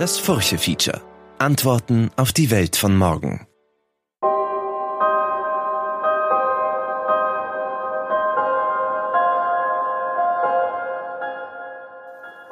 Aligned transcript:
Das 0.00 0.18
Furche-Feature. 0.18 1.02
Antworten 1.38 2.10
auf 2.16 2.32
die 2.32 2.50
Welt 2.50 2.74
von 2.74 2.96
morgen. 2.96 3.46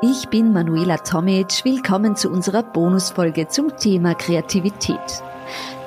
Ich 0.02 0.28
bin 0.28 0.52
Manuela 0.52 0.98
Tomic. 0.98 1.64
Willkommen 1.64 2.16
zu 2.16 2.28
unserer 2.28 2.62
Bonusfolge 2.62 3.48
zum 3.48 3.74
Thema 3.78 4.14
Kreativität. 4.14 4.98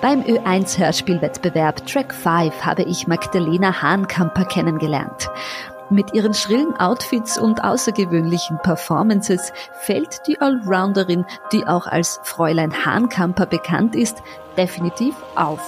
Beim 0.01 0.23
Ö1-Hörspielwettbewerb 0.23 1.85
Track 1.85 2.11
5 2.11 2.65
habe 2.65 2.81
ich 2.81 3.05
Magdalena 3.05 3.83
Hahnkamper 3.83 4.45
kennengelernt. 4.45 5.29
Mit 5.91 6.13
ihren 6.13 6.33
schrillen 6.33 6.73
Outfits 6.77 7.37
und 7.37 7.65
außergewöhnlichen 7.65 8.57
Performances 8.63 9.51
fällt 9.81 10.21
die 10.25 10.39
Allrounderin, 10.39 11.25
die 11.51 11.67
auch 11.67 11.85
als 11.85 12.21
Fräulein 12.23 12.85
Hahnkamper 12.85 13.45
bekannt 13.45 13.93
ist, 13.93 14.23
definitiv 14.55 15.13
auf. 15.35 15.59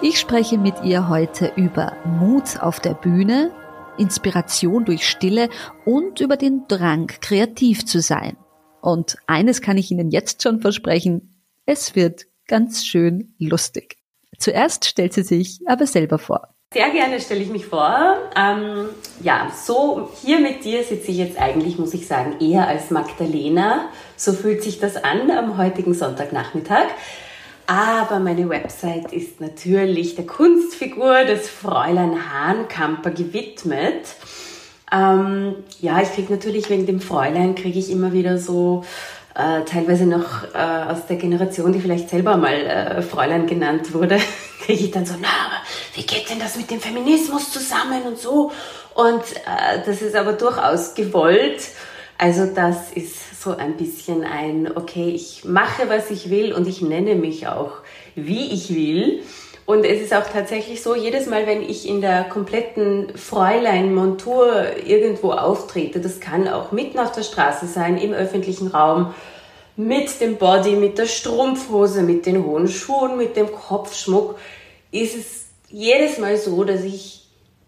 Ich 0.00 0.18
spreche 0.18 0.56
mit 0.56 0.82
ihr 0.84 1.10
heute 1.10 1.52
über 1.54 1.92
Mut 2.06 2.60
auf 2.60 2.80
der 2.80 2.94
Bühne, 2.94 3.50
Inspiration 3.98 4.86
durch 4.86 5.06
Stille 5.06 5.50
und 5.84 6.20
über 6.20 6.38
den 6.38 6.66
Drang, 6.66 7.08
kreativ 7.08 7.84
zu 7.84 8.00
sein. 8.00 8.38
Und 8.80 9.18
eines 9.26 9.60
kann 9.60 9.76
ich 9.76 9.90
Ihnen 9.90 10.10
jetzt 10.10 10.42
schon 10.42 10.62
versprechen, 10.62 11.42
es 11.66 11.94
wird 11.94 12.24
ganz 12.46 12.86
schön 12.86 13.34
lustig. 13.38 13.98
Zuerst 14.38 14.86
stellt 14.86 15.12
sie 15.12 15.24
sich 15.24 15.60
aber 15.66 15.86
selber 15.86 16.18
vor. 16.18 16.54
Sehr 16.74 16.90
gerne 16.90 17.18
stelle 17.18 17.40
ich 17.40 17.48
mich 17.48 17.64
vor. 17.64 18.18
Ähm, 18.36 18.90
ja, 19.22 19.50
so 19.56 20.10
hier 20.22 20.38
mit 20.38 20.66
dir 20.66 20.84
sitze 20.84 21.10
ich 21.10 21.16
jetzt 21.16 21.38
eigentlich, 21.38 21.78
muss 21.78 21.94
ich 21.94 22.06
sagen, 22.06 22.36
eher 22.40 22.68
als 22.68 22.90
Magdalena. 22.90 23.86
So 24.18 24.34
fühlt 24.34 24.62
sich 24.62 24.78
das 24.78 25.02
an 25.02 25.30
am 25.30 25.56
heutigen 25.56 25.94
Sonntagnachmittag. 25.94 26.88
Aber 27.66 28.18
meine 28.18 28.50
Website 28.50 29.14
ist 29.14 29.40
natürlich 29.40 30.14
der 30.14 30.26
Kunstfigur 30.26 31.24
des 31.24 31.48
Fräulein 31.48 32.18
Hahnkamper 32.30 33.12
gewidmet. 33.12 34.04
Ähm, 34.92 35.54
ja, 35.80 36.02
ich 36.02 36.12
kriege 36.12 36.30
natürlich 36.30 36.68
wegen 36.68 36.84
dem 36.84 37.00
Fräulein 37.00 37.54
kriege 37.54 37.78
ich 37.78 37.90
immer 37.90 38.12
wieder 38.12 38.36
so 38.36 38.84
äh, 39.34 39.64
teilweise 39.64 40.04
noch 40.04 40.52
äh, 40.52 40.90
aus 40.90 41.06
der 41.06 41.16
Generation, 41.16 41.72
die 41.72 41.80
vielleicht 41.80 42.10
selber 42.10 42.36
mal 42.36 42.52
äh, 42.52 43.00
Fräulein 43.00 43.46
genannt 43.46 43.94
wurde, 43.94 44.18
kriege 44.66 44.84
ich 44.84 44.90
dann 44.90 45.06
so, 45.06 45.14
na, 45.18 45.28
wie 45.98 46.06
geht 46.06 46.30
denn 46.30 46.38
das 46.38 46.56
mit 46.56 46.70
dem 46.70 46.80
Feminismus 46.80 47.50
zusammen 47.50 48.02
und 48.04 48.18
so? 48.18 48.52
Und 48.94 49.20
äh, 49.20 49.80
das 49.84 50.00
ist 50.00 50.14
aber 50.14 50.32
durchaus 50.32 50.94
gewollt. 50.94 51.60
Also 52.18 52.46
das 52.46 52.92
ist 52.92 53.42
so 53.42 53.56
ein 53.56 53.76
bisschen 53.76 54.22
ein, 54.22 54.70
okay, 54.76 55.10
ich 55.10 55.44
mache, 55.44 55.88
was 55.88 56.12
ich 56.12 56.30
will 56.30 56.52
und 56.52 56.68
ich 56.68 56.82
nenne 56.82 57.16
mich 57.16 57.48
auch, 57.48 57.72
wie 58.14 58.52
ich 58.52 58.72
will. 58.72 59.24
Und 59.66 59.84
es 59.84 60.00
ist 60.00 60.14
auch 60.14 60.26
tatsächlich 60.32 60.82
so, 60.82 60.94
jedes 60.94 61.26
Mal, 61.26 61.48
wenn 61.48 61.62
ich 61.62 61.88
in 61.88 62.00
der 62.00 62.24
kompletten 62.24 63.16
Fräulein-Montur 63.16 64.76
irgendwo 64.86 65.32
auftrete, 65.32 66.00
das 66.00 66.20
kann 66.20 66.46
auch 66.46 66.70
mitten 66.70 67.00
auf 67.00 67.10
der 67.10 67.24
Straße 67.24 67.66
sein, 67.66 67.98
im 67.98 68.12
öffentlichen 68.12 68.68
Raum, 68.68 69.14
mit 69.76 70.20
dem 70.20 70.36
Body, 70.36 70.76
mit 70.76 70.96
der 70.96 71.06
Strumpfhose, 71.06 72.02
mit 72.02 72.24
den 72.24 72.44
hohen 72.44 72.68
Schuhen, 72.68 73.16
mit 73.16 73.36
dem 73.36 73.52
Kopfschmuck, 73.52 74.36
ist 74.90 75.16
es 75.16 75.37
jedes 75.68 76.18
Mal 76.18 76.36
so, 76.36 76.64
dass 76.64 76.82
ich 76.84 77.26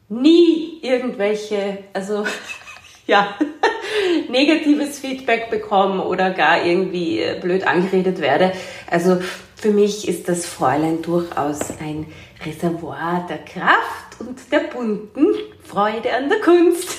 nie 0.08 0.78
irgendwelche, 0.82 1.78
also 1.92 2.24
ja, 3.06 3.36
negatives 4.28 4.98
Feedback 4.98 5.50
bekomme 5.50 6.04
oder 6.04 6.30
gar 6.30 6.64
irgendwie 6.64 7.20
äh, 7.20 7.38
blöd 7.40 7.66
angeredet 7.66 8.20
werde. 8.20 8.52
Also 8.90 9.18
für 9.56 9.70
mich 9.70 10.08
ist 10.08 10.28
das 10.28 10.46
Fräulein 10.46 11.02
durchaus 11.02 11.60
ein 11.80 12.06
Reservoir 12.44 13.26
der 13.28 13.38
Kraft 13.38 14.20
und 14.20 14.38
der 14.50 14.60
bunten 14.60 15.26
Freude 15.62 16.14
an 16.14 16.30
der 16.30 16.40
Kunst. 16.40 16.96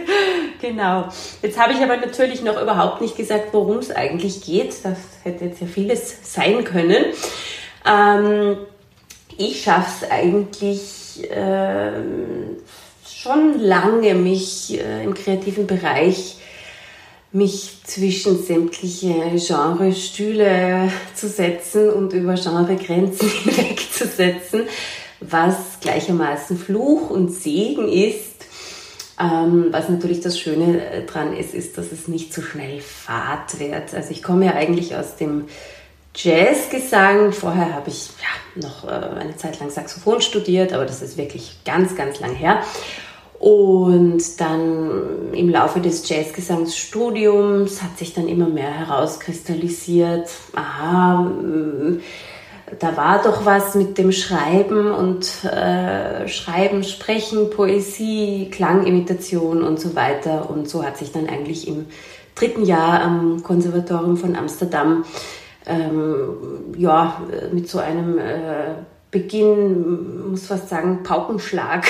genau. 0.60 1.08
Jetzt 1.42 1.58
habe 1.60 1.74
ich 1.74 1.80
aber 1.80 1.98
natürlich 1.98 2.42
noch 2.42 2.60
überhaupt 2.60 3.02
nicht 3.02 3.16
gesagt, 3.16 3.48
worum 3.52 3.78
es 3.78 3.90
eigentlich 3.90 4.42
geht. 4.42 4.74
Das 4.84 4.98
hätte 5.22 5.44
jetzt 5.44 5.60
ja 5.60 5.66
vieles 5.66 6.16
sein 6.22 6.64
können. 6.64 7.04
Ähm, 7.86 8.56
ich 9.38 9.62
schaffe 9.62 10.04
es 10.04 10.10
eigentlich 10.10 11.30
äh, 11.30 11.92
schon 13.06 13.60
lange, 13.60 14.14
mich 14.14 14.78
äh, 14.78 15.04
im 15.04 15.14
kreativen 15.14 15.66
Bereich 15.66 16.36
mich 17.30 17.78
zwischen 17.84 18.42
sämtliche 18.42 19.14
Genre-Stühle 19.36 20.90
zu 21.14 21.28
setzen 21.28 21.90
und 21.90 22.12
über 22.14 22.34
Genregrenzen 22.34 23.28
hinwegzusetzen, 23.44 24.62
was 25.20 25.56
gleichermaßen 25.80 26.58
Fluch 26.58 27.10
und 27.10 27.30
Segen 27.30 27.88
ist. 27.88 28.46
Ähm, 29.20 29.66
was 29.70 29.88
natürlich 29.88 30.20
das 30.20 30.38
Schöne 30.38 30.84
äh, 30.90 31.04
dran 31.04 31.36
ist, 31.36 31.52
ist, 31.52 31.76
dass 31.76 31.92
es 31.92 32.08
nicht 32.08 32.32
so 32.32 32.40
schnell 32.40 32.80
fad 32.80 33.58
wird. 33.58 33.92
Also 33.94 34.10
ich 34.10 34.22
komme 34.22 34.46
ja 34.46 34.54
eigentlich 34.54 34.94
aus 34.96 35.16
dem 35.16 35.46
Jazzgesang. 36.22 37.32
Vorher 37.32 37.74
habe 37.74 37.90
ich 37.90 38.10
ja, 38.20 38.62
noch 38.68 38.84
äh, 38.84 39.20
eine 39.20 39.36
Zeit 39.36 39.60
lang 39.60 39.70
Saxophon 39.70 40.20
studiert, 40.20 40.72
aber 40.72 40.84
das 40.84 41.00
ist 41.02 41.16
wirklich 41.16 41.58
ganz, 41.64 41.94
ganz 41.96 42.20
lang 42.20 42.34
her. 42.34 42.62
Und 43.38 44.40
dann 44.40 45.32
im 45.32 45.48
Laufe 45.48 45.80
des 45.80 46.08
Jazzgesangsstudiums 46.08 47.82
hat 47.82 47.96
sich 47.96 48.12
dann 48.12 48.26
immer 48.26 48.48
mehr 48.48 48.70
herauskristallisiert, 48.70 50.28
aha, 50.56 51.30
da 52.80 52.96
war 52.96 53.22
doch 53.22 53.46
was 53.46 53.76
mit 53.76 53.96
dem 53.96 54.12
Schreiben 54.12 54.90
und 54.90 55.44
äh, 55.44 56.28
Schreiben, 56.28 56.82
Sprechen, 56.84 57.48
Poesie, 57.50 58.50
Klangimitation 58.50 59.62
und 59.62 59.80
so 59.80 59.94
weiter. 59.94 60.50
Und 60.50 60.68
so 60.68 60.84
hat 60.84 60.98
sich 60.98 61.12
dann 61.12 61.28
eigentlich 61.28 61.66
im 61.68 61.86
dritten 62.34 62.64
Jahr 62.64 63.00
am 63.00 63.42
Konservatorium 63.42 64.16
von 64.16 64.36
Amsterdam 64.36 65.04
ähm, 65.66 66.74
ja, 66.76 67.22
mit 67.52 67.68
so 67.68 67.78
einem 67.78 68.18
äh, 68.18 68.74
Beginn, 69.10 70.30
muss 70.30 70.46
fast 70.46 70.68
sagen, 70.68 71.02
Paukenschlag 71.02 71.86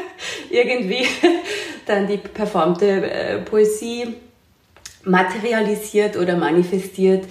irgendwie 0.50 1.06
dann 1.86 2.06
die 2.06 2.18
performte 2.18 3.10
äh, 3.10 3.38
Poesie 3.38 4.14
materialisiert 5.04 6.16
oder 6.16 6.36
manifestiert 6.36 7.24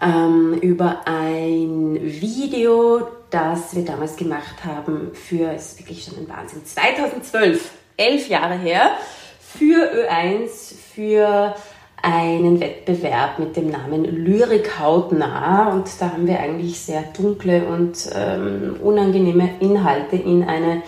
ähm, 0.00 0.54
über 0.60 1.02
ein 1.06 1.98
Video, 2.00 3.08
das 3.30 3.74
wir 3.74 3.84
damals 3.84 4.16
gemacht 4.16 4.64
haben 4.64 5.10
für, 5.14 5.52
ist 5.52 5.78
wirklich 5.80 6.04
schon 6.04 6.18
ein 6.18 6.28
Wahnsinn, 6.28 6.64
2012, 6.64 7.70
elf 7.96 8.28
Jahre 8.28 8.54
her, 8.54 8.92
für 9.40 9.90
Ö1, 10.08 10.74
für 10.94 11.54
einen 12.02 12.60
Wettbewerb 12.60 13.38
mit 13.38 13.56
dem 13.56 13.70
Namen 13.70 14.04
Lyrik 14.04 14.78
hautnah 14.78 15.72
und 15.72 15.88
da 15.98 16.12
haben 16.12 16.26
wir 16.26 16.38
eigentlich 16.38 16.78
sehr 16.80 17.02
dunkle 17.16 17.64
und 17.66 18.08
ähm, 18.14 18.76
unangenehme 18.82 19.50
Inhalte 19.60 20.16
in 20.16 20.44
eine 20.44 20.82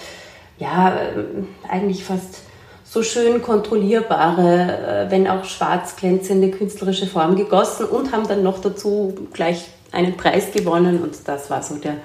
ja, 0.59 1.01
ähm, 1.17 1.49
eigentlich 1.69 2.05
fast 2.05 2.43
so 2.85 3.03
schön 3.03 3.43
kontrollierbare, 3.43 5.07
äh, 5.07 5.11
wenn 5.11 5.27
auch 5.27 5.45
schwarz 5.45 5.97
glänzende 5.97 6.51
künstlerische 6.51 7.07
Form 7.07 7.37
gegossen 7.37 7.87
und 7.87 8.13
haben 8.13 8.29
dann 8.29 8.43
noch 8.43 8.61
dazu 8.61 9.29
gleich 9.33 9.69
einen 9.93 10.17
Preis 10.17 10.53
gewonnen 10.53 11.03
und 11.03 11.17
das 11.27 11.51
war 11.51 11.63
so 11.63 11.77
der, 11.77 11.97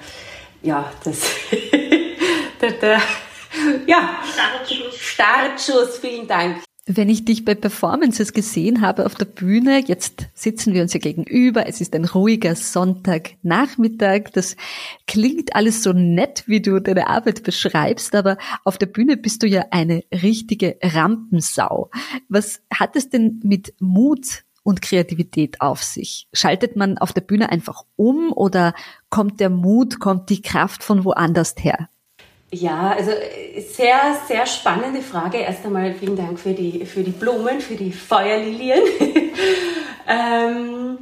ja, 0.62 0.90
das, 1.04 1.20
der, 2.60 2.72
der, 2.72 3.00
ja, 3.86 4.20
Startschuss. 4.32 4.98
Startschuss, 4.98 5.98
vielen 5.98 6.26
Dank. 6.26 6.62
Wenn 6.88 7.08
ich 7.08 7.24
dich 7.24 7.44
bei 7.44 7.56
Performances 7.56 8.32
gesehen 8.32 8.80
habe 8.80 9.06
auf 9.06 9.16
der 9.16 9.24
Bühne, 9.24 9.82
jetzt 9.84 10.28
sitzen 10.34 10.72
wir 10.72 10.82
uns 10.82 10.92
ja 10.92 11.00
gegenüber, 11.00 11.66
es 11.66 11.80
ist 11.80 11.96
ein 11.96 12.04
ruhiger 12.04 12.54
Sonntagnachmittag, 12.54 14.30
das 14.32 14.54
klingt 15.08 15.56
alles 15.56 15.82
so 15.82 15.92
nett, 15.92 16.44
wie 16.46 16.62
du 16.62 16.78
deine 16.78 17.08
Arbeit 17.08 17.42
beschreibst, 17.42 18.14
aber 18.14 18.38
auf 18.62 18.78
der 18.78 18.86
Bühne 18.86 19.16
bist 19.16 19.42
du 19.42 19.48
ja 19.48 19.64
eine 19.72 20.04
richtige 20.12 20.78
Rampensau. 20.80 21.90
Was 22.28 22.62
hat 22.72 22.94
es 22.94 23.10
denn 23.10 23.40
mit 23.42 23.74
Mut 23.80 24.44
und 24.62 24.80
Kreativität 24.80 25.60
auf 25.60 25.82
sich? 25.82 26.28
Schaltet 26.32 26.76
man 26.76 26.98
auf 26.98 27.12
der 27.12 27.22
Bühne 27.22 27.50
einfach 27.50 27.82
um 27.96 28.30
oder 28.30 28.74
kommt 29.10 29.40
der 29.40 29.50
Mut, 29.50 29.98
kommt 29.98 30.30
die 30.30 30.40
Kraft 30.40 30.84
von 30.84 31.04
woanders 31.04 31.56
her? 31.58 31.88
Ja, 32.50 32.94
also 32.96 33.10
äh, 33.10 33.60
sehr, 33.60 34.16
sehr 34.28 34.46
spannende 34.46 35.02
Frage. 35.02 35.38
Erst 35.38 35.64
einmal 35.64 35.94
vielen 35.94 36.16
Dank 36.16 36.38
für 36.38 36.52
die, 36.52 36.86
für 36.86 37.02
die 37.02 37.10
Blumen, 37.10 37.60
für 37.60 37.74
die 37.74 37.92
Feuerlilien. 37.92 38.82
ähm, 40.08 40.98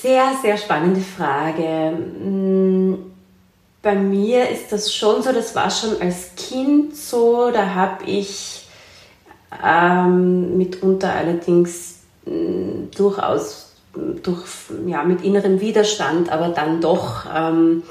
sehr, 0.00 0.32
sehr 0.40 0.56
spannende 0.56 1.00
Frage. 1.00 1.90
Mm, 1.92 2.94
bei 3.82 3.94
mir 3.94 4.48
ist 4.48 4.72
das 4.72 4.94
schon 4.94 5.22
so, 5.22 5.32
das 5.32 5.54
war 5.54 5.70
schon 5.70 6.00
als 6.00 6.30
Kind 6.36 6.96
so, 6.96 7.50
da 7.50 7.74
habe 7.74 8.04
ich 8.04 8.66
ähm, 9.64 10.56
mitunter 10.56 11.12
allerdings 11.12 12.00
mh, 12.24 12.32
mm, 12.32 12.90
durchaus 12.96 13.74
durch, 14.22 14.44
ja, 14.86 15.02
mit 15.04 15.24
innerem 15.24 15.60
Widerstand, 15.60 16.30
aber 16.30 16.48
dann 16.48 16.80
doch 16.80 17.24
ähm, 17.34 17.82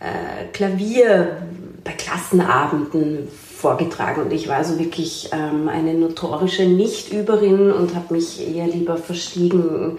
äh, 0.00 0.46
Klavier 0.52 1.38
bei 1.84 1.92
Klassenabenden 1.92 3.28
vorgetragen 3.30 4.22
und 4.22 4.32
ich 4.32 4.48
war 4.48 4.64
so 4.64 4.78
wirklich 4.78 5.30
ähm, 5.32 5.68
eine 5.68 5.94
notorische 5.94 6.64
Nichtüberin 6.64 7.72
und 7.72 7.94
habe 7.94 8.14
mich 8.14 8.40
eher 8.54 8.66
lieber 8.66 8.96
verstiegen 8.96 9.98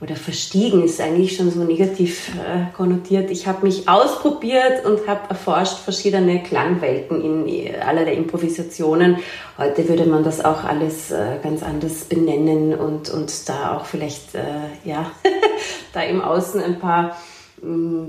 oder 0.00 0.14
verstiegen 0.14 0.84
ist 0.84 1.00
eigentlich 1.00 1.36
schon 1.36 1.50
so 1.50 1.64
negativ 1.64 2.30
äh, 2.36 2.72
konnotiert. 2.76 3.30
Ich 3.30 3.48
habe 3.48 3.66
mich 3.66 3.88
ausprobiert 3.88 4.84
und 4.84 5.08
habe 5.08 5.28
erforscht 5.28 5.78
verschiedene 5.78 6.42
Klangwelten 6.42 7.46
in 7.46 7.74
allerlei 7.80 8.14
Improvisationen. 8.14 9.16
Heute 9.56 9.88
würde 9.88 10.06
man 10.06 10.22
das 10.22 10.44
auch 10.44 10.62
alles 10.62 11.10
äh, 11.10 11.38
ganz 11.42 11.64
anders 11.64 12.04
benennen 12.04 12.74
und, 12.74 13.10
und 13.10 13.48
da 13.48 13.76
auch 13.76 13.86
vielleicht, 13.86 14.36
äh, 14.36 14.42
ja, 14.84 15.10
da 15.92 16.02
im 16.02 16.20
Außen 16.20 16.62
ein 16.62 16.78
paar 16.78 17.16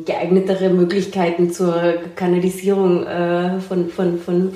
geeignetere 0.05 0.69
Möglichkeiten 0.69 1.51
zur 1.51 1.93
Kanalisierung 2.15 3.05
äh, 3.05 3.59
von, 3.59 3.89
von, 3.89 4.19
von 4.19 4.53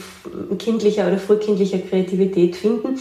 kindlicher 0.60 1.08
oder 1.08 1.18
frühkindlicher 1.18 1.80
Kreativität 1.80 2.56
finden. 2.56 3.00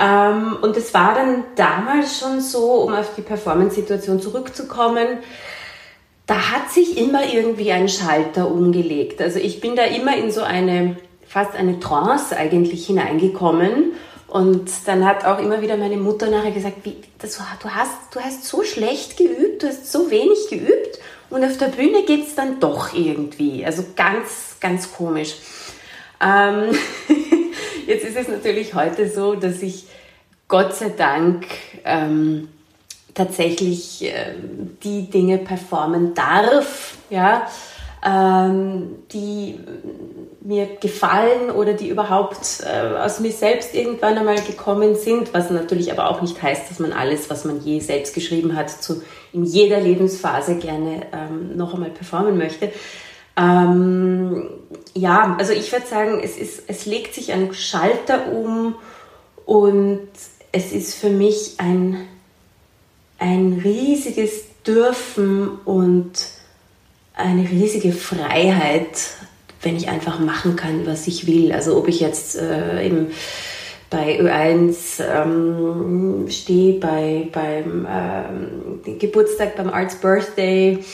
Ähm, 0.00 0.56
und 0.60 0.76
es 0.76 0.92
war 0.92 1.14
dann 1.14 1.44
damals 1.54 2.18
schon 2.18 2.40
so, 2.40 2.82
um 2.82 2.94
auf 2.94 3.14
die 3.14 3.22
Performance-Situation 3.22 4.20
zurückzukommen, 4.20 5.18
da 6.26 6.52
hat 6.52 6.70
sich 6.70 6.98
immer 6.98 7.32
irgendwie 7.32 7.70
ein 7.70 7.88
Schalter 7.88 8.50
umgelegt. 8.50 9.20
Also 9.20 9.38
ich 9.38 9.60
bin 9.60 9.76
da 9.76 9.84
immer 9.84 10.16
in 10.16 10.30
so 10.30 10.42
eine, 10.42 10.96
fast 11.26 11.54
eine 11.54 11.78
Trance 11.80 12.36
eigentlich 12.36 12.86
hineingekommen. 12.86 13.92
Und 14.34 14.68
dann 14.86 15.04
hat 15.04 15.24
auch 15.24 15.38
immer 15.38 15.62
wieder 15.62 15.76
meine 15.76 15.96
Mutter 15.96 16.28
nachher 16.28 16.50
gesagt, 16.50 16.78
wie, 16.82 16.96
das, 17.20 17.38
du, 17.62 17.70
hast, 17.70 17.92
du 18.10 18.18
hast 18.18 18.44
so 18.44 18.64
schlecht 18.64 19.16
geübt, 19.16 19.62
du 19.62 19.68
hast 19.68 19.92
so 19.92 20.10
wenig 20.10 20.48
geübt 20.50 20.98
und 21.30 21.44
auf 21.44 21.56
der 21.56 21.68
Bühne 21.68 22.02
geht 22.02 22.26
es 22.26 22.34
dann 22.34 22.58
doch 22.58 22.92
irgendwie. 22.94 23.64
Also 23.64 23.84
ganz, 23.94 24.56
ganz 24.58 24.92
komisch. 24.92 25.36
Ähm 26.20 26.76
Jetzt 27.86 28.06
ist 28.06 28.16
es 28.16 28.26
natürlich 28.26 28.74
heute 28.74 29.08
so, 29.08 29.36
dass 29.36 29.62
ich 29.62 29.86
Gott 30.48 30.74
sei 30.74 30.88
Dank 30.88 31.46
ähm, 31.84 32.48
tatsächlich 33.14 34.02
äh, 34.02 34.34
die 34.82 35.08
Dinge 35.10 35.38
performen 35.38 36.12
darf, 36.14 36.96
ja, 37.08 37.46
ähm, 38.04 38.96
die 39.12 39.58
mir 40.40 40.66
gefallen 40.78 41.50
oder 41.50 41.72
die 41.72 41.88
überhaupt 41.88 42.62
äh, 42.62 42.98
aus 42.98 43.18
mir 43.20 43.32
selbst 43.32 43.74
irgendwann 43.74 44.18
einmal 44.18 44.40
gekommen 44.42 44.94
sind, 44.94 45.32
was 45.32 45.48
natürlich 45.48 45.90
aber 45.90 46.10
auch 46.10 46.20
nicht 46.20 46.42
heißt, 46.42 46.70
dass 46.70 46.78
man 46.78 46.92
alles, 46.92 47.30
was 47.30 47.46
man 47.46 47.62
je 47.62 47.80
selbst 47.80 48.14
geschrieben 48.14 48.54
hat, 48.54 48.70
zu, 48.70 49.02
in 49.32 49.44
jeder 49.44 49.80
Lebensphase 49.80 50.56
gerne 50.56 51.06
ähm, 51.12 51.56
noch 51.56 51.72
einmal 51.72 51.90
performen 51.90 52.36
möchte. 52.36 52.70
Ähm, 53.38 54.50
ja, 54.94 55.34
also 55.38 55.54
ich 55.54 55.72
würde 55.72 55.86
sagen, 55.86 56.20
es, 56.22 56.36
ist, 56.36 56.64
es 56.66 56.84
legt 56.84 57.14
sich 57.14 57.32
ein 57.32 57.54
Schalter 57.54 58.30
um 58.30 58.74
und 59.46 60.08
es 60.52 60.72
ist 60.72 60.94
für 60.94 61.10
mich 61.10 61.54
ein, 61.56 62.06
ein 63.18 63.60
riesiges 63.64 64.42
Dürfen 64.66 65.58
und 65.64 66.12
eine 67.14 67.48
riesige 67.48 67.92
Freiheit, 67.92 68.98
wenn 69.62 69.76
ich 69.76 69.88
einfach 69.88 70.18
machen 70.18 70.56
kann, 70.56 70.86
was 70.86 71.06
ich 71.06 71.26
will. 71.26 71.52
Also 71.52 71.76
ob 71.76 71.88
ich 71.88 72.00
jetzt 72.00 72.36
äh, 72.36 72.84
eben 72.84 73.12
bei 73.88 74.20
Ö1 74.20 75.02
ähm, 75.02 76.26
stehe, 76.28 76.80
bei, 76.80 77.28
beim 77.32 77.86
ähm, 77.88 78.98
Geburtstag, 78.98 79.56
beim 79.56 79.70
Arts 79.70 79.96
Birthday, 79.96 80.84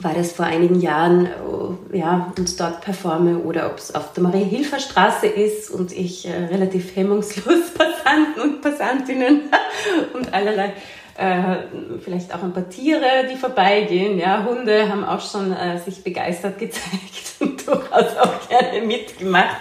war 0.00 0.14
das 0.14 0.32
vor 0.32 0.46
einigen 0.46 0.80
Jahren 0.80 1.26
äh, 1.26 1.98
ja, 1.98 2.32
und 2.36 2.60
dort 2.60 2.80
performe 2.82 3.38
oder 3.38 3.70
ob 3.70 3.78
es 3.78 3.94
auf 3.94 4.12
der 4.12 4.22
Marie-Hilfer-Straße 4.22 5.26
ist 5.26 5.70
und 5.70 5.92
ich 5.92 6.26
äh, 6.26 6.32
relativ 6.32 6.96
hemmungslos 6.96 7.70
Passanten 7.74 8.40
und 8.42 8.62
Passantinnen 8.62 9.42
und 10.14 10.32
allerlei 10.32 10.72
äh, 11.18 11.98
vielleicht 12.02 12.34
auch 12.34 12.42
ein 12.42 12.52
paar 12.52 12.68
Tiere, 12.68 13.26
die 13.30 13.36
vorbeigehen. 13.36 14.18
Ja, 14.18 14.44
Hunde 14.44 14.88
haben 14.88 15.04
auch 15.04 15.20
schon 15.20 15.52
äh, 15.52 15.78
sich 15.78 16.04
begeistert 16.04 16.58
gezeigt 16.58 17.34
und 17.40 17.66
durchaus 17.66 18.16
auch 18.18 18.48
gerne 18.48 18.84
mitgemacht. 18.86 19.60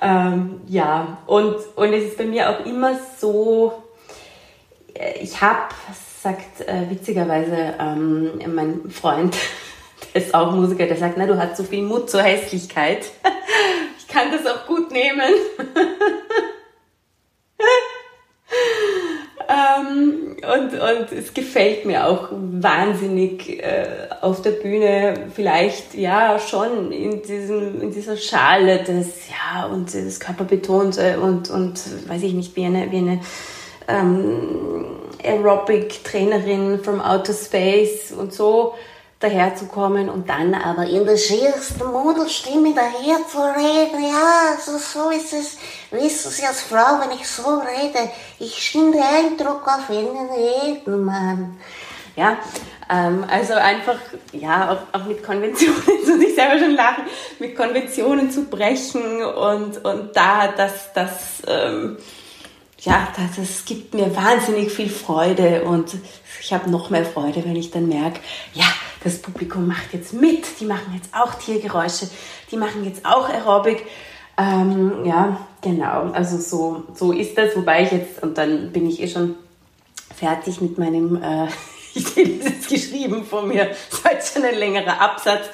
Ähm, 0.00 0.60
ja, 0.66 1.18
und, 1.26 1.56
und 1.76 1.92
es 1.92 2.04
ist 2.04 2.18
bei 2.18 2.24
mir 2.24 2.50
auch 2.50 2.66
immer 2.66 2.98
so, 3.18 3.82
äh, 4.94 5.18
ich 5.20 5.40
habe 5.40 5.68
sagt 6.22 6.60
äh, 6.60 6.88
witzigerweise 6.88 7.74
ähm, 7.80 8.40
mein 8.54 8.90
Freund, 8.90 9.36
der 10.14 10.22
ist 10.22 10.34
auch 10.34 10.52
Musiker, 10.52 10.86
der 10.86 10.96
sagt, 10.96 11.16
na, 11.16 11.26
du 11.26 11.36
hast 11.36 11.56
so 11.56 11.64
viel 11.64 11.82
Mut 11.82 12.10
zur 12.10 12.22
Hässlichkeit. 12.22 13.10
ich 13.98 14.08
kann 14.08 14.30
das 14.30 14.46
auch 14.46 14.66
gut 14.66 14.90
nehmen. 14.92 15.32
Ähm, 19.52 20.36
und, 20.36 20.72
und 20.72 21.12
es 21.12 21.34
gefällt 21.34 21.84
mir 21.84 22.06
auch 22.06 22.28
wahnsinnig 22.30 23.62
äh, 23.62 23.86
auf 24.20 24.40
der 24.40 24.52
Bühne, 24.52 25.26
vielleicht 25.34 25.94
ja 25.94 26.38
schon 26.38 26.90
in, 26.90 27.22
diesem, 27.22 27.82
in 27.82 27.90
dieser 27.90 28.16
Schale 28.16 28.82
des, 28.82 29.28
ja, 29.28 29.66
und 29.66 29.94
das 29.94 30.20
Körperbetonte 30.20 31.20
und, 31.20 31.50
und 31.50 31.80
weiß 32.08 32.22
ich 32.22 32.32
nicht, 32.32 32.56
wie 32.56 32.64
eine, 32.64 32.90
wie 32.90 32.98
eine 32.98 33.20
ähm, 33.88 34.86
Aerobic-Trainerin 35.22 36.80
from 36.82 37.00
Outer 37.00 37.34
Space 37.34 38.12
und 38.12 38.32
so 38.32 38.74
daherzukommen 39.22 40.08
und 40.08 40.28
dann 40.28 40.54
aber 40.54 40.86
in 40.86 41.04
der 41.06 41.16
schiersten 41.16 41.90
Modelstimme 41.90 42.74
daherzureden. 42.74 44.02
Ja, 44.02 44.56
so, 44.58 44.78
so 44.78 45.10
ist 45.10 45.32
es. 45.32 45.58
Wissen 45.90 46.30
Sie 46.30 46.44
als 46.44 46.62
Frau, 46.62 47.00
wenn 47.00 47.16
ich 47.16 47.26
so 47.28 47.42
rede, 47.42 48.10
ich 48.38 48.54
schinde 48.54 48.98
Eindruck 48.98 49.66
auf 49.66 49.88
jeden 49.88 51.04
Mann. 51.04 51.58
Ja, 52.14 52.36
ähm, 52.90 53.24
also 53.30 53.54
einfach, 53.54 53.98
ja, 54.32 54.70
auch, 54.72 55.00
auch 55.00 55.06
mit 55.06 55.22
Konventionen, 55.24 55.82
so 56.04 56.14
ich 56.20 56.34
selber 56.34 56.58
schon 56.58 56.74
lachen, 56.74 57.04
mit 57.38 57.56
Konventionen 57.56 58.30
zu 58.30 58.44
brechen 58.44 59.22
und, 59.24 59.82
und 59.84 60.14
da 60.14 60.48
das, 60.48 60.92
das, 60.92 61.42
ähm, 61.46 61.96
ja, 62.82 63.08
das, 63.16 63.36
das 63.36 63.64
gibt 63.64 63.94
mir 63.94 64.14
wahnsinnig 64.14 64.72
viel 64.72 64.88
Freude 64.88 65.64
und 65.64 65.94
ich 66.40 66.52
habe 66.52 66.68
noch 66.68 66.90
mehr 66.90 67.04
Freude, 67.04 67.44
wenn 67.44 67.54
ich 67.54 67.70
dann 67.70 67.88
merke, 67.88 68.20
ja, 68.54 68.64
das 69.04 69.22
Publikum 69.22 69.68
macht 69.68 69.92
jetzt 69.92 70.12
mit, 70.12 70.44
die 70.60 70.64
machen 70.64 70.92
jetzt 70.94 71.14
auch 71.14 71.34
Tiergeräusche, 71.34 72.08
die 72.50 72.56
machen 72.56 72.84
jetzt 72.84 73.06
auch 73.06 73.28
Aerobic. 73.28 73.86
Ähm, 74.36 75.04
ja, 75.04 75.46
genau, 75.60 76.10
also 76.12 76.38
so, 76.38 76.84
so 76.94 77.12
ist 77.12 77.38
das, 77.38 77.54
wobei 77.54 77.84
ich 77.84 77.92
jetzt, 77.92 78.22
und 78.22 78.36
dann 78.38 78.72
bin 78.72 78.88
ich 78.88 79.00
eh 79.00 79.08
schon 79.08 79.36
fertig 80.16 80.60
mit 80.60 80.78
meinem, 80.78 81.22
äh, 81.22 81.46
ich 81.94 82.08
sehe 82.08 82.38
das 82.38 82.66
geschrieben 82.68 83.24
von 83.24 83.46
mir, 83.46 83.70
das 83.90 84.04
war 84.04 84.12
jetzt 84.12 84.34
schon 84.34 84.44
ein 84.44 84.56
längerer 84.56 85.00
Absatz. 85.00 85.46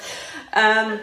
Ähm, 0.55 0.99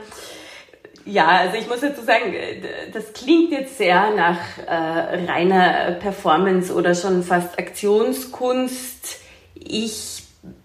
ja, 1.06 1.28
also 1.28 1.56
ich 1.56 1.68
muss 1.68 1.80
dazu 1.80 2.02
sagen, 2.02 2.34
äh, 2.34 2.90
das 2.92 3.12
klingt 3.12 3.52
jetzt 3.52 3.78
sehr 3.78 4.10
nach 4.14 4.38
äh, 4.66 5.24
reiner 5.30 5.92
Performance 5.92 6.74
oder 6.74 6.94
schon 6.94 7.22
fast 7.22 7.58
Aktionskunst. 7.58 9.20
Ich 9.54 10.24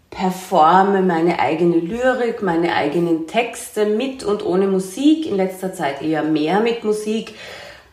performe 0.10 1.02
meine 1.02 1.40
eigene 1.40 1.78
Lyrik, 1.78 2.42
meine 2.42 2.76
eigenen 2.76 3.28
Texte 3.28 3.86
mit 3.86 4.24
und 4.24 4.46
ohne 4.46 4.68
Musik. 4.68 5.26
In 5.26 5.38
letzter 5.38 5.74
Zeit 5.74 6.02
eher 6.02 6.24
mehr 6.24 6.60
mit 6.60 6.84
Musik. 6.84 7.36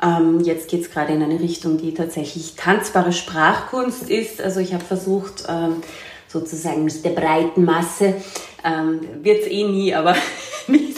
Ähm, 0.02 0.40
jetzt 0.40 0.68
geht 0.70 0.82
es 0.82 0.90
gerade 0.90 1.12
in 1.12 1.22
eine 1.22 1.40
Richtung, 1.40 1.78
die 1.78 1.94
tatsächlich 1.94 2.54
tanzbare 2.56 3.12
Sprachkunst 3.12 4.08
ist. 4.08 4.40
Also 4.40 4.60
ich 4.60 4.72
habe 4.72 4.84
versucht, 4.84 5.44
ähm, 5.48 5.82
sozusagen 6.28 6.84
mit 6.84 7.04
der 7.04 7.10
breiten 7.10 7.64
Masse, 7.64 8.14
ähm, 8.64 9.00
wird 9.22 9.42
es 9.42 9.48
eh 9.48 9.64
nie, 9.64 9.94
aber 9.94 10.14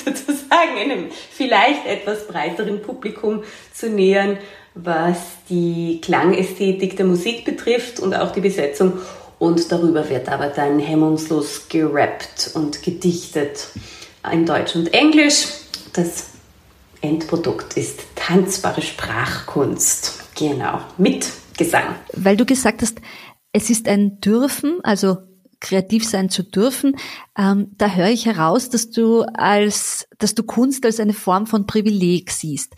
sozusagen 0.04 0.78
einem 0.78 1.06
vielleicht 1.30 1.86
etwas 1.86 2.26
breiteren 2.26 2.82
Publikum 2.82 3.42
zu 3.72 3.88
nähern, 3.88 4.38
was 4.74 5.18
die 5.48 6.00
Klangästhetik 6.00 6.96
der 6.96 7.06
Musik 7.06 7.44
betrifft 7.44 8.00
und 8.00 8.14
auch 8.14 8.32
die 8.32 8.40
Besetzung. 8.40 8.98
Und 9.38 9.72
darüber 9.72 10.08
wird 10.10 10.28
aber 10.28 10.48
dann 10.48 10.78
hemmungslos 10.78 11.68
gerappt 11.68 12.50
und 12.54 12.82
gedichtet 12.82 13.68
in 14.30 14.44
Deutsch 14.44 14.76
und 14.76 14.92
Englisch. 14.92 15.46
Das 15.94 16.26
Endprodukt 17.00 17.76
ist 17.76 18.00
tanzbare 18.14 18.82
Sprachkunst. 18.82 20.24
Genau, 20.38 20.80
mit 20.98 21.26
Gesang. 21.56 21.94
Weil 22.12 22.36
du 22.36 22.44
gesagt 22.44 22.82
hast, 22.82 23.00
es 23.52 23.70
ist 23.70 23.88
ein 23.88 24.20
Dürfen, 24.20 24.78
also 24.82 25.18
kreativ 25.60 26.08
sein 26.08 26.30
zu 26.30 26.42
dürfen. 26.42 26.96
Ähm, 27.36 27.72
da 27.76 27.88
höre 27.88 28.08
ich 28.08 28.26
heraus, 28.26 28.70
dass 28.70 28.90
du 28.90 29.22
als, 29.22 30.08
dass 30.18 30.34
du 30.34 30.42
Kunst 30.42 30.84
als 30.84 31.00
eine 31.00 31.12
Form 31.12 31.46
von 31.46 31.66
Privileg 31.66 32.30
siehst. 32.30 32.74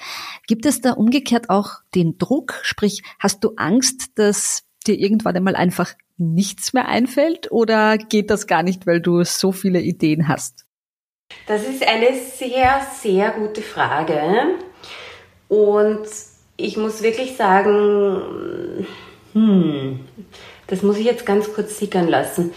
Gibt 0.46 0.66
es 0.66 0.80
da 0.80 0.92
umgekehrt 0.92 1.50
auch 1.50 1.76
den 1.94 2.18
Druck? 2.18 2.60
Sprich, 2.62 3.02
hast 3.18 3.44
du 3.44 3.52
Angst, 3.56 4.10
dass 4.16 4.64
dir 4.86 4.98
irgendwann 4.98 5.36
einmal 5.36 5.56
einfach 5.56 5.94
nichts 6.18 6.72
mehr 6.72 6.88
einfällt 6.88 7.50
oder 7.50 7.98
geht 7.98 8.30
das 8.30 8.46
gar 8.46 8.62
nicht, 8.62 8.86
weil 8.86 9.00
du 9.00 9.24
so 9.24 9.52
viele 9.52 9.80
Ideen 9.80 10.28
hast? 10.28 10.66
Das 11.46 11.66
ist 11.66 11.86
eine 11.86 12.14
sehr, 12.14 12.86
sehr 13.00 13.30
gute 13.30 13.62
Frage. 13.62 14.20
Und 15.48 16.06
ich 16.56 16.76
muss 16.76 17.02
wirklich 17.02 17.36
sagen, 17.36 18.86
hm, 19.32 20.00
das 20.72 20.82
muss 20.82 20.96
ich 20.96 21.04
jetzt 21.04 21.26
ganz 21.26 21.52
kurz 21.52 21.78
sickern 21.78 22.08
lassen. 22.08 22.54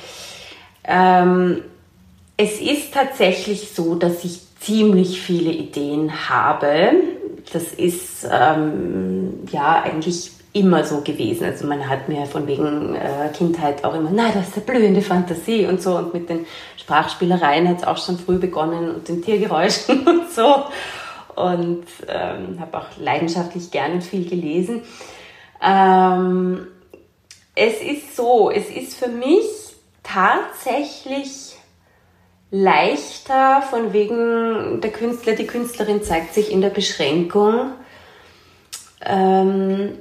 Ähm, 0.86 1.64
es 2.38 2.62
ist 2.62 2.94
tatsächlich 2.94 3.72
so, 3.76 3.96
dass 3.96 4.24
ich 4.24 4.40
ziemlich 4.62 5.22
viele 5.22 5.52
Ideen 5.52 6.30
habe. 6.30 6.92
Das 7.52 7.74
ist 7.74 8.26
ähm, 8.32 9.42
ja 9.52 9.84
eigentlich 9.84 10.32
immer 10.54 10.86
so 10.86 11.02
gewesen. 11.02 11.44
Also 11.44 11.68
man 11.68 11.90
hat 11.90 12.08
mir 12.08 12.26
von 12.26 12.48
wegen 12.48 12.96
äh, 12.96 13.28
Kindheit 13.36 13.84
auch 13.84 13.94
immer, 13.94 14.12
na, 14.14 14.32
das 14.32 14.48
ist 14.48 14.56
eine 14.56 14.66
blühende 14.66 15.02
Fantasie 15.02 15.66
und 15.66 15.82
so. 15.82 15.98
Und 15.98 16.14
mit 16.14 16.30
den 16.30 16.46
Sprachspielereien 16.78 17.68
hat 17.68 17.80
es 17.80 17.84
auch 17.84 17.98
schon 17.98 18.18
früh 18.18 18.38
begonnen 18.38 18.96
und 18.96 19.10
den 19.10 19.22
Tiergeräuschen 19.22 20.08
und 20.08 20.32
so. 20.32 20.64
Und 21.36 21.84
ähm, 22.08 22.62
habe 22.62 22.78
auch 22.78 22.98
leidenschaftlich 22.98 23.72
gern 23.72 23.92
und 23.92 24.06
viel 24.06 24.30
gelesen. 24.30 24.84
Ähm, 25.62 26.68
es 27.56 27.82
ist 27.82 28.16
so, 28.16 28.52
es 28.52 28.70
ist 28.70 28.96
für 28.96 29.08
mich 29.08 29.46
tatsächlich 30.04 31.56
leichter 32.52 33.62
von 33.64 33.92
wegen 33.94 34.82
der 34.82 34.92
Künstler, 34.92 35.34
die 35.34 35.48
Künstlerin 35.48 36.04
zeigt 36.04 36.34
sich 36.34 36.52
in 36.52 36.62
der 36.62 36.70
Beschränkung. 36.70 37.72
Ähm, 39.02 39.98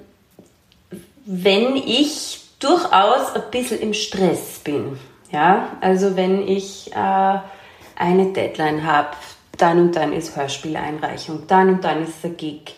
wenn 1.24 1.76
ich 1.76 2.42
durchaus 2.58 3.34
ein 3.34 3.50
bisschen 3.50 3.80
im 3.80 3.94
Stress 3.94 4.58
bin. 4.58 4.98
Ja, 5.30 5.76
also 5.80 6.16
wenn 6.16 6.46
ich 6.46 6.92
äh, 6.92 7.38
eine 7.96 8.32
Deadline 8.32 8.86
habe, 8.86 9.10
dann 9.58 9.80
und 9.80 9.96
dann 9.96 10.12
ist 10.12 10.36
Hörspieleinreichung, 10.36 11.46
dann 11.46 11.68
und 11.70 11.84
dann 11.84 12.04
ist 12.04 12.22
der 12.22 12.30
Gig. 12.30 12.74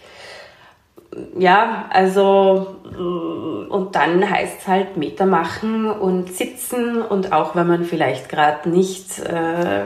Ja, 1.38 1.86
also 1.90 2.76
und 3.68 3.94
dann 3.94 4.28
heißt 4.28 4.60
es 4.60 4.66
halt 4.66 4.96
Meter 4.96 5.26
machen 5.26 5.90
und 5.90 6.32
sitzen 6.32 7.02
und 7.02 7.32
auch 7.32 7.54
wenn 7.54 7.66
man 7.66 7.84
vielleicht 7.84 8.28
gerade 8.28 8.68
nicht 8.68 9.18
äh, 9.18 9.84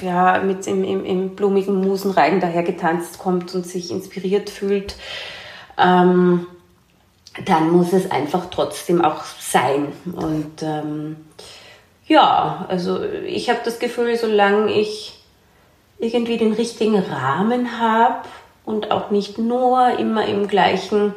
ja, 0.00 0.40
mit 0.44 0.66
im, 0.66 0.84
im, 0.84 1.04
im 1.04 1.36
blumigen 1.36 1.80
Musenreigen 1.80 2.40
daher 2.40 2.62
getanzt 2.62 3.18
kommt 3.18 3.54
und 3.54 3.66
sich 3.66 3.90
inspiriert 3.90 4.50
fühlt, 4.50 4.96
ähm, 5.78 6.46
dann 7.44 7.70
muss 7.70 7.92
es 7.92 8.10
einfach 8.10 8.46
trotzdem 8.50 9.02
auch 9.04 9.24
sein. 9.24 9.88
Und 10.12 10.62
ähm, 10.62 11.16
ja, 12.06 12.66
also 12.68 13.02
ich 13.02 13.48
habe 13.48 13.60
das 13.64 13.78
Gefühl, 13.78 14.16
solange 14.16 14.72
ich 14.72 15.18
irgendwie 15.98 16.36
den 16.36 16.52
richtigen 16.52 16.98
Rahmen 16.98 17.80
habe 17.80 18.28
und 18.64 18.90
auch 18.90 19.10
nicht 19.10 19.38
nur 19.38 19.98
immer 19.98 20.26
im 20.26 20.48
gleichen 20.48 21.14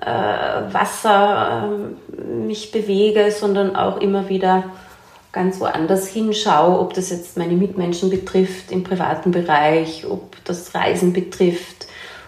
äh, 0.00 0.06
Wasser 0.06 1.70
äh, 2.16 2.22
mich 2.22 2.72
bewege, 2.72 3.30
sondern 3.30 3.76
auch 3.76 4.00
immer 4.00 4.28
wieder 4.28 4.64
ganz 5.32 5.60
woanders 5.60 6.06
hinschaue, 6.08 6.78
ob 6.78 6.92
das 6.94 7.10
jetzt 7.10 7.38
meine 7.38 7.54
Mitmenschen 7.54 8.10
betrifft 8.10 8.70
im 8.70 8.84
privaten 8.84 9.30
Bereich, 9.30 10.04
ob 10.08 10.36
das 10.44 10.74
Reisen 10.74 11.12
betrifft, 11.12 11.86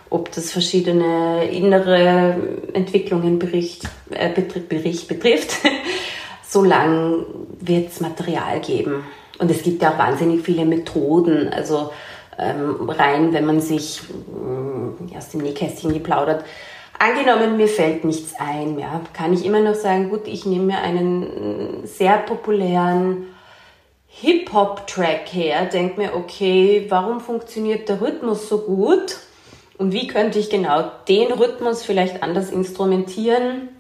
ob 0.08 0.32
das 0.32 0.52
verschiedene 0.52 1.46
innere 1.50 2.36
Entwicklungen 2.72 3.38
Bericht, 3.38 3.84
äh, 4.10 4.30
Bericht 4.30 5.08
betrifft, 5.08 5.56
solange 6.48 7.26
wird 7.60 7.90
es 7.90 8.00
Material 8.00 8.60
geben. 8.60 9.04
Und 9.38 9.50
es 9.50 9.62
gibt 9.62 9.82
ja 9.82 9.92
auch 9.92 9.98
wahnsinnig 9.98 10.42
viele 10.42 10.64
Methoden, 10.64 11.48
also 11.52 11.90
ähm, 12.38 12.88
rein, 12.88 13.32
wenn 13.32 13.46
man 13.46 13.60
sich 13.60 14.02
äh, 14.02 15.16
aus 15.16 15.30
dem 15.30 15.42
Nähkästchen 15.42 15.92
geplaudert. 15.92 16.44
Angenommen, 16.98 17.56
mir 17.56 17.68
fällt 17.68 18.04
nichts 18.04 18.34
ein, 18.38 18.78
ja, 18.78 19.00
kann 19.12 19.32
ich 19.32 19.44
immer 19.44 19.60
noch 19.60 19.74
sagen, 19.74 20.10
gut, 20.10 20.26
ich 20.26 20.46
nehme 20.46 20.66
mir 20.66 20.78
einen 20.78 21.84
sehr 21.84 22.18
populären 22.18 23.26
Hip-Hop-Track 24.06 25.26
her, 25.32 25.66
denke 25.66 26.00
mir, 26.00 26.14
okay, 26.14 26.86
warum 26.88 27.20
funktioniert 27.20 27.88
der 27.88 28.00
Rhythmus 28.00 28.48
so 28.48 28.58
gut? 28.58 29.16
Und 29.76 29.92
wie 29.92 30.06
könnte 30.06 30.38
ich 30.38 30.50
genau 30.50 30.84
den 31.08 31.32
Rhythmus 31.32 31.82
vielleicht 31.82 32.22
anders 32.22 32.50
instrumentieren 32.50 33.70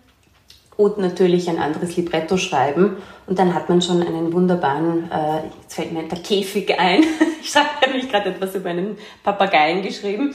und 0.76 0.98
natürlich 0.98 1.48
ein 1.48 1.58
anderes 1.58 1.96
Libretto 1.96 2.36
schreiben? 2.36 2.96
Und 3.26 3.38
dann 3.38 3.54
hat 3.54 3.68
man 3.68 3.80
schon 3.80 4.02
einen 4.02 4.32
wunderbaren, 4.32 5.10
äh, 5.10 5.46
jetzt 5.62 5.74
fällt 5.74 5.92
mir 5.92 6.02
der 6.04 6.18
Käfig 6.18 6.78
ein. 6.78 7.04
Ich 7.46 7.54
habe 7.54 7.68
nämlich 7.84 8.10
gerade 8.10 8.30
etwas 8.30 8.54
über 8.54 8.70
einen 8.70 8.96
Papageien 9.22 9.82
geschrieben. 9.82 10.34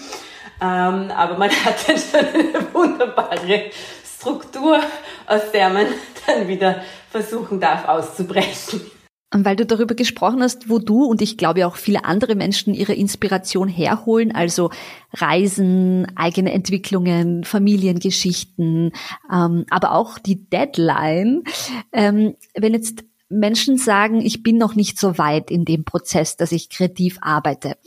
Ähm, 0.62 1.10
aber 1.10 1.39
man 1.39 1.50
hat 1.65 1.88
dann 1.88 1.98
schon 1.98 2.19
eine 2.19 2.72
wunderbare 2.72 3.72
Struktur, 4.05 4.79
aus 5.25 5.51
der 5.51 5.69
man 5.69 5.88
dann 6.27 6.48
wieder 6.48 6.84
versuchen 7.10 7.60
darf 7.60 7.88
auszubrechen. 7.88 8.99
Weil 9.32 9.56
du 9.56 9.66
darüber 9.66 9.94
gesprochen 9.94 10.42
hast, 10.42 10.70
wo 10.70 10.80
du 10.80 11.04
und 11.04 11.22
ich 11.22 11.38
glaube 11.38 11.68
auch 11.68 11.76
viele 11.76 12.04
andere 12.04 12.34
Menschen 12.34 12.74
ihre 12.74 12.94
Inspiration 12.94 13.68
herholen, 13.68 14.34
also 14.34 14.72
Reisen, 15.14 16.08
eigene 16.16 16.52
Entwicklungen, 16.52 17.44
Familiengeschichten, 17.44 18.92
ähm, 19.32 19.66
aber 19.70 19.92
auch 19.92 20.18
die 20.18 20.50
Deadline. 20.50 21.44
Ähm, 21.92 22.36
wenn 22.56 22.74
jetzt 22.74 23.04
Menschen 23.30 23.78
sagen, 23.78 24.22
ich 24.22 24.42
bin 24.42 24.58
noch 24.58 24.74
nicht 24.74 25.00
so 25.00 25.20
weit 25.20 25.52
in 25.52 25.64
dem 25.64 25.84
Prozess, 25.86 26.36
dass 26.36 26.52
ich 26.52 26.70
kreativ 26.70 27.20
arbeite. 27.22 27.78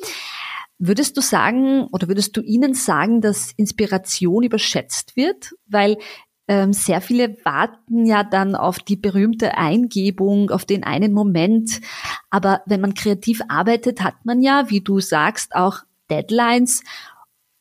Würdest 0.79 1.17
du 1.17 1.21
sagen 1.21 1.87
oder 1.93 2.09
würdest 2.09 2.37
du 2.37 2.41
ihnen 2.41 2.75
sagen, 2.75 3.21
dass 3.21 3.53
Inspiration 3.57 4.45
überschätzt 4.45 5.17
wird? 5.17 5.55
Weil 5.67 5.97
sehr 6.71 7.00
viele 7.00 7.37
warten 7.44 8.06
ja 8.06 8.25
dann 8.25 8.54
auf 8.54 8.78
die 8.78 8.97
berühmte 8.97 9.56
Eingebung, 9.56 10.50
auf 10.50 10.64
den 10.64 10.85
einen 10.85 11.12
Moment. 11.12 11.80
Aber 12.30 12.62
wenn 12.66 12.80
man 12.80 12.94
kreativ 12.94 13.42
arbeitet, 13.49 14.02
hat 14.02 14.14
man 14.25 14.42
ja, 14.42 14.71
wie 14.71 14.80
du 14.80 15.00
sagst, 15.00 15.54
auch 15.54 15.78
Deadlines 16.11 16.82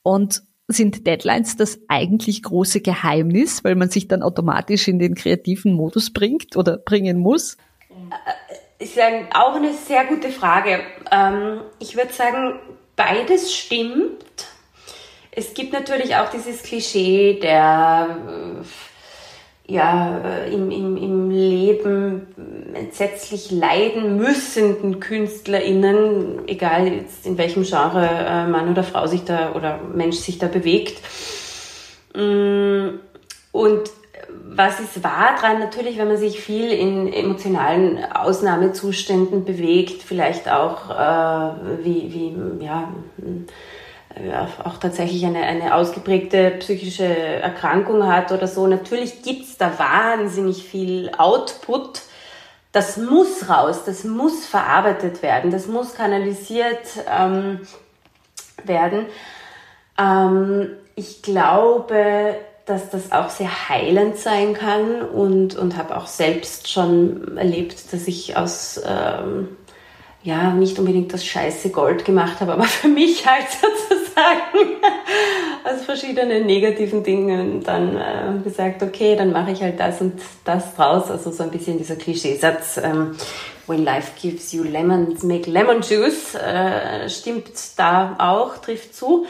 und 0.03 0.43
sind 0.67 1.05
Deadlines 1.05 1.57
das 1.57 1.79
eigentlich 1.87 2.43
große 2.43 2.81
Geheimnis, 2.81 3.63
weil 3.63 3.75
man 3.75 3.89
sich 3.89 4.07
dann 4.07 4.23
automatisch 4.23 4.87
in 4.87 4.99
den 4.99 5.15
kreativen 5.15 5.73
Modus 5.73 6.11
bringt 6.11 6.55
oder 6.55 6.77
bringen 6.77 7.19
muss? 7.19 7.57
Äh, 7.89 8.83
ist 8.83 8.97
auch 9.33 9.55
eine 9.55 9.73
sehr 9.73 10.05
gute 10.05 10.29
Frage. 10.29 10.79
Ähm, 11.11 11.61
ich 11.79 11.95
würde 11.95 12.13
sagen, 12.13 12.59
beides 12.95 13.53
stimmt. 13.53 14.25
Es 15.31 15.53
gibt 15.53 15.71
natürlich 15.71 16.15
auch 16.17 16.29
dieses 16.29 16.61
Klischee 16.61 17.39
der 17.41 18.17
äh, 18.27 18.65
ja, 19.71 20.19
äh, 20.25 20.53
im, 20.53 20.69
im, 20.69 20.97
im 20.97 21.29
Leben 21.29 22.27
entsetzlich 22.73 23.51
leiden 23.51 24.17
müssenden 24.17 24.99
KünstlerInnen, 24.99 26.47
egal 26.47 26.87
jetzt 26.87 27.25
in 27.25 27.37
welchem 27.37 27.63
Genre 27.63 28.05
äh, 28.05 28.47
Mann 28.47 28.69
oder 28.69 28.83
Frau 28.83 29.07
sich 29.07 29.23
da 29.23 29.53
oder 29.53 29.79
Mensch 29.93 30.17
sich 30.17 30.37
da 30.37 30.47
bewegt. 30.47 31.01
Mm, 32.13 32.99
und 33.53 33.81
was 34.53 34.81
ist 34.81 35.03
wahr 35.03 35.37
dran? 35.39 35.59
Natürlich, 35.59 35.97
wenn 35.97 36.09
man 36.09 36.17
sich 36.17 36.41
viel 36.41 36.71
in 36.71 37.11
emotionalen 37.11 38.03
Ausnahmezuständen 38.03 39.45
bewegt, 39.45 40.03
vielleicht 40.03 40.49
auch 40.49 40.89
äh, 40.89 41.83
wie, 41.83 42.13
wie 42.13 42.65
ja, 42.65 42.91
auch 44.63 44.77
tatsächlich 44.77 45.25
eine, 45.25 45.41
eine 45.43 45.75
ausgeprägte 45.75 46.51
psychische 46.59 47.05
Erkrankung 47.05 48.07
hat 48.07 48.31
oder 48.31 48.47
so. 48.47 48.67
Natürlich 48.67 49.21
gibt's 49.21 49.57
da 49.57 49.77
wahnsinnig 49.77 50.63
viel 50.63 51.11
Output. 51.17 52.01
Das 52.71 52.97
muss 52.97 53.49
raus, 53.49 53.83
das 53.85 54.03
muss 54.03 54.45
verarbeitet 54.45 55.21
werden, 55.21 55.51
das 55.51 55.67
muss 55.67 55.93
kanalisiert 55.93 56.87
ähm, 57.09 57.61
werden. 58.63 59.07
Ähm, 59.99 60.69
ich 60.95 61.21
glaube, 61.21 62.35
dass 62.65 62.89
das 62.89 63.11
auch 63.11 63.29
sehr 63.29 63.69
heilend 63.69 64.17
sein 64.17 64.53
kann 64.53 65.01
und, 65.01 65.55
und 65.55 65.77
habe 65.77 65.97
auch 65.97 66.07
selbst 66.07 66.69
schon 66.69 67.37
erlebt, 67.37 67.91
dass 67.91 68.07
ich 68.07 68.37
aus 68.37 68.79
ähm, 68.85 69.57
ja, 70.23 70.51
nicht 70.51 70.77
unbedingt 70.77 71.13
das 71.13 71.25
scheiße 71.25 71.71
Gold 71.71 72.05
gemacht 72.05 72.39
habe, 72.41 72.53
aber 72.53 72.63
für 72.65 72.87
mich 72.87 73.25
halt 73.25 73.47
sozusagen 73.49 74.77
aus 75.63 75.83
verschiedenen 75.83 76.45
negativen 76.45 77.03
Dingen 77.03 77.63
dann 77.63 77.97
äh, 77.97 78.43
gesagt, 78.43 78.83
okay, 78.83 79.15
dann 79.15 79.31
mache 79.31 79.51
ich 79.51 79.61
halt 79.61 79.79
das 79.79 80.01
und 80.01 80.21
das 80.43 80.75
draus. 80.75 81.09
Also 81.09 81.31
so 81.31 81.43
ein 81.43 81.51
bisschen 81.51 81.77
dieser 81.77 81.95
Klischeesatz, 81.95 82.77
ähm, 82.77 83.15
when 83.67 83.83
life 83.83 84.11
gives 84.21 84.51
you 84.51 84.63
lemons, 84.63 85.23
make 85.23 85.49
lemon 85.49 85.81
juice, 85.81 86.35
äh, 86.35 87.09
stimmt 87.09 87.51
da 87.77 88.15
auch, 88.19 88.57
trifft 88.57 88.95
zu. 88.95 89.25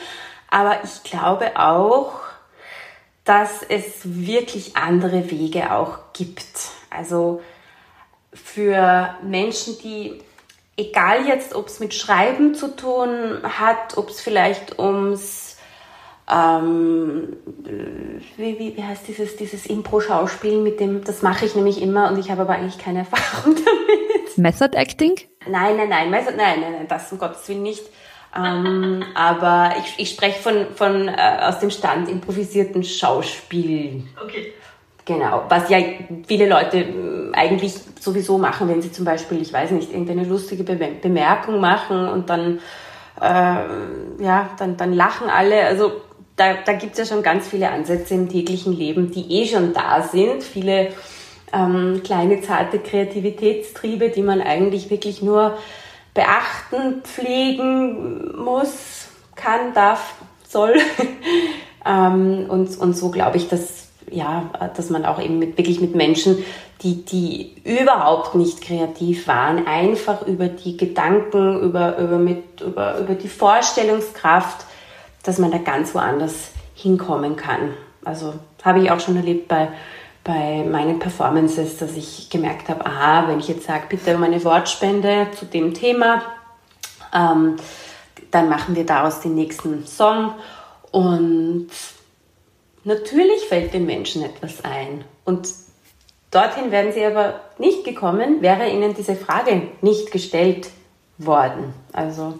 Aber 0.49 0.79
ich 0.83 1.09
glaube 1.09 1.57
auch, 1.57 2.19
dass 3.23 3.63
es 3.69 4.01
wirklich 4.03 4.75
andere 4.75 5.31
Wege 5.31 5.73
auch 5.73 5.99
gibt. 6.13 6.51
Also 6.89 7.41
für 8.33 9.15
Menschen, 9.23 9.77
die, 9.83 10.21
egal 10.81 11.27
jetzt, 11.27 11.53
ob 11.53 11.67
es 11.67 11.79
mit 11.79 11.93
Schreiben 11.93 12.55
zu 12.55 12.75
tun 12.75 13.39
hat, 13.43 13.97
ob 13.97 14.09
es 14.09 14.19
vielleicht 14.21 14.79
ums, 14.79 15.57
ähm, 16.29 17.37
wie, 18.37 18.59
wie, 18.59 18.77
wie 18.77 18.83
heißt 18.83 19.07
dieses, 19.07 19.35
dieses 19.35 19.65
Impro-Schauspiel 19.65 20.59
mit 20.61 20.79
dem, 20.79 21.03
das 21.03 21.21
mache 21.21 21.45
ich 21.45 21.55
nämlich 21.55 21.81
immer 21.81 22.09
und 22.09 22.19
ich 22.19 22.31
habe 22.31 22.41
aber 22.41 22.53
eigentlich 22.53 22.77
keine 22.77 22.99
Erfahrung 23.09 23.55
damit. 23.55 24.37
Method 24.37 24.75
Acting? 24.77 25.15
Nein, 25.47 25.77
nein, 25.77 25.89
nein, 25.89 26.09
Method, 26.09 26.35
nein, 26.35 26.61
nein, 26.61 26.73
nein, 26.73 26.87
das 26.87 27.11
um 27.11 27.19
Gottes 27.19 27.47
Willen 27.47 27.63
nicht. 27.63 27.83
Ähm, 28.35 29.03
aber 29.15 29.75
ich, 29.79 29.93
ich 29.97 30.09
spreche 30.09 30.39
von, 30.39 30.67
von 30.75 31.07
äh, 31.07 31.39
aus 31.41 31.59
dem 31.59 31.69
Stand 31.69 32.09
improvisierten 32.09 32.83
Schauspiel. 32.83 34.03
Okay. 34.23 34.53
Genau, 35.05 35.43
was 35.49 35.69
ja 35.69 35.77
viele 36.27 36.47
Leute 36.47 36.77
äh, 36.77 37.31
eigentlich 37.33 37.73
sowieso 37.99 38.37
machen, 38.37 38.67
wenn 38.67 38.81
sie 38.81 38.91
zum 38.91 39.05
Beispiel, 39.05 39.41
ich 39.41 39.51
weiß 39.51 39.71
nicht, 39.71 39.91
irgendeine 39.91 40.25
lustige 40.25 40.63
Be 40.63 40.75
Bemerkung 41.01 41.59
machen 41.59 42.07
und 42.07 42.29
dann, 42.29 42.59
äh, 43.19 44.23
ja, 44.23 44.49
dann, 44.57 44.77
dann 44.77 44.93
lachen 44.93 45.29
alle. 45.29 45.65
Also 45.65 45.91
da, 46.35 46.53
da 46.65 46.73
gibt 46.73 46.93
es 46.93 46.99
ja 46.99 47.15
schon 47.15 47.23
ganz 47.23 47.47
viele 47.47 47.69
Ansätze 47.69 48.13
im 48.13 48.29
täglichen 48.29 48.73
Leben, 48.73 49.11
die 49.11 49.41
eh 49.41 49.47
schon 49.47 49.73
da 49.73 50.03
sind. 50.03 50.43
Viele 50.43 50.89
ähm, 51.53 52.01
kleine, 52.03 52.41
zarte 52.41 52.79
Kreativitätstriebe, 52.79 54.09
die 54.09 54.23
man 54.23 54.41
eigentlich 54.41 54.89
wirklich 54.89 55.21
nur 55.21 55.57
beachten, 56.13 57.01
pflegen 57.03 58.35
muss, 58.37 59.07
kann, 59.35 59.73
darf, 59.73 60.15
soll. 60.47 60.75
ähm, 61.85 62.45
und, 62.49 62.77
und 62.77 62.93
so 62.95 63.09
glaube 63.09 63.37
ich, 63.37 63.47
dass, 63.47 63.80
ja, 64.11 64.49
dass 64.75 64.89
man 64.89 65.05
auch 65.05 65.21
eben 65.21 65.39
mit, 65.39 65.57
wirklich 65.57 65.81
mit 65.81 65.95
Menschen, 65.95 66.43
die, 66.81 67.03
die 67.05 67.55
überhaupt 67.63 68.35
nicht 68.35 68.61
kreativ 68.61 69.27
waren, 69.27 69.67
einfach 69.67 70.25
über 70.25 70.47
die 70.47 70.77
Gedanken, 70.77 71.61
über, 71.61 71.97
über, 71.97 72.17
mit, 72.17 72.61
über, 72.61 72.97
über 72.99 73.15
die 73.15 73.27
Vorstellungskraft, 73.27 74.65
dass 75.23 75.37
man 75.37 75.51
da 75.51 75.57
ganz 75.57 75.93
woanders 75.95 76.51
hinkommen 76.75 77.35
kann. 77.35 77.73
Also 78.03 78.33
habe 78.63 78.81
ich 78.81 78.91
auch 78.91 78.99
schon 78.99 79.15
erlebt 79.15 79.47
bei 79.47 79.69
bei 80.23 80.63
meinen 80.63 80.99
Performances, 80.99 81.77
dass 81.77 81.95
ich 81.95 82.29
gemerkt 82.29 82.69
habe, 82.69 82.85
aha, 82.85 83.27
wenn 83.27 83.39
ich 83.39 83.47
jetzt 83.47 83.65
sage, 83.65 83.85
bitte 83.89 84.15
um 84.15 84.23
eine 84.23 84.43
Wortspende 84.43 85.27
zu 85.37 85.45
dem 85.45 85.73
Thema, 85.73 86.21
ähm, 87.13 87.55
dann 88.29 88.47
machen 88.47 88.75
wir 88.75 88.85
daraus 88.85 89.19
den 89.21 89.35
nächsten 89.35 89.85
Song 89.85 90.33
und 90.91 91.69
natürlich 92.83 93.41
fällt 93.47 93.73
den 93.73 93.85
Menschen 93.85 94.23
etwas 94.23 94.63
ein 94.63 95.03
und 95.25 95.49
dorthin 96.31 96.71
wären 96.71 96.93
sie 96.93 97.05
aber 97.05 97.41
nicht 97.57 97.83
gekommen, 97.83 98.41
wäre 98.41 98.69
ihnen 98.69 98.93
diese 98.95 99.15
Frage 99.15 99.63
nicht 99.81 100.11
gestellt 100.11 100.69
worden. 101.17 101.73
Also 101.93 102.39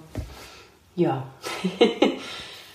ja. 0.95 1.27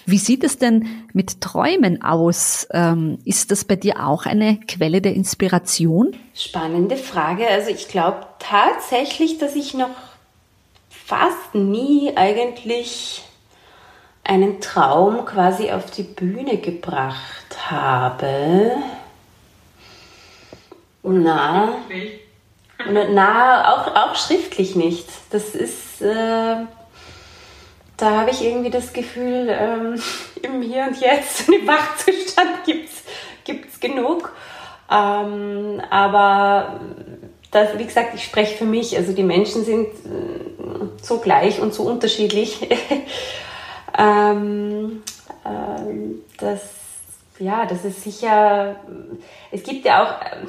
Wie 0.08 0.18
sieht 0.18 0.44
es 0.44 0.58
denn 0.58 1.04
mit 1.12 1.40
Träumen 1.40 2.00
aus? 2.02 2.68
Ähm, 2.70 3.18
ist 3.24 3.50
das 3.50 3.64
bei 3.64 3.74
dir 3.74 4.06
auch 4.06 4.24
eine 4.24 4.60
Quelle 4.68 5.00
der 5.00 5.14
Inspiration? 5.14 6.16
Spannende 6.32 6.96
Frage. 6.96 7.48
Also 7.48 7.70
ich 7.70 7.88
glaube 7.88 8.24
tatsächlich, 8.38 9.38
dass 9.38 9.56
ich 9.56 9.74
noch 9.74 9.90
fast 10.88 11.54
nie 11.54 12.16
eigentlich 12.16 13.24
einen 14.26 14.60
Traum 14.60 15.24
quasi 15.24 15.70
auf 15.70 15.90
die 15.90 16.02
Bühne 16.02 16.58
gebracht 16.58 17.70
habe. 17.70 18.72
Na, 21.02 21.68
na 23.10 23.74
auch, 23.74 23.94
auch 23.94 24.16
schriftlich 24.16 24.74
nicht. 24.74 25.06
Das 25.30 25.54
ist, 25.54 26.02
äh, 26.02 26.56
da 27.96 28.10
habe 28.10 28.30
ich 28.30 28.44
irgendwie 28.44 28.70
das 28.70 28.92
Gefühl, 28.92 29.48
ähm, 29.48 30.02
im 30.42 30.62
Hier 30.62 30.84
und 30.88 31.00
Jetzt, 31.00 31.48
im 31.48 31.66
Wachzustand 31.66 32.64
gibt 32.64 33.68
es 33.72 33.80
genug. 33.80 34.32
Ähm, 34.90 35.80
aber 35.90 36.80
das, 37.50 37.78
wie 37.78 37.84
gesagt, 37.84 38.14
ich 38.14 38.24
spreche 38.24 38.56
für 38.56 38.64
mich. 38.64 38.96
Also 38.96 39.12
die 39.12 39.22
Menschen 39.22 39.64
sind 39.64 39.86
äh, 39.86 41.02
so 41.02 41.18
gleich 41.18 41.60
und 41.60 41.72
so 41.72 41.84
unterschiedlich. 41.84 42.68
ähm, 43.98 45.02
ähm, 45.44 46.22
das, 46.38 46.62
ja, 47.38 47.66
das 47.66 47.84
ist 47.84 48.02
sicher. 48.02 48.76
Es 49.50 49.62
gibt 49.62 49.84
ja 49.84 50.02
auch 50.02 50.46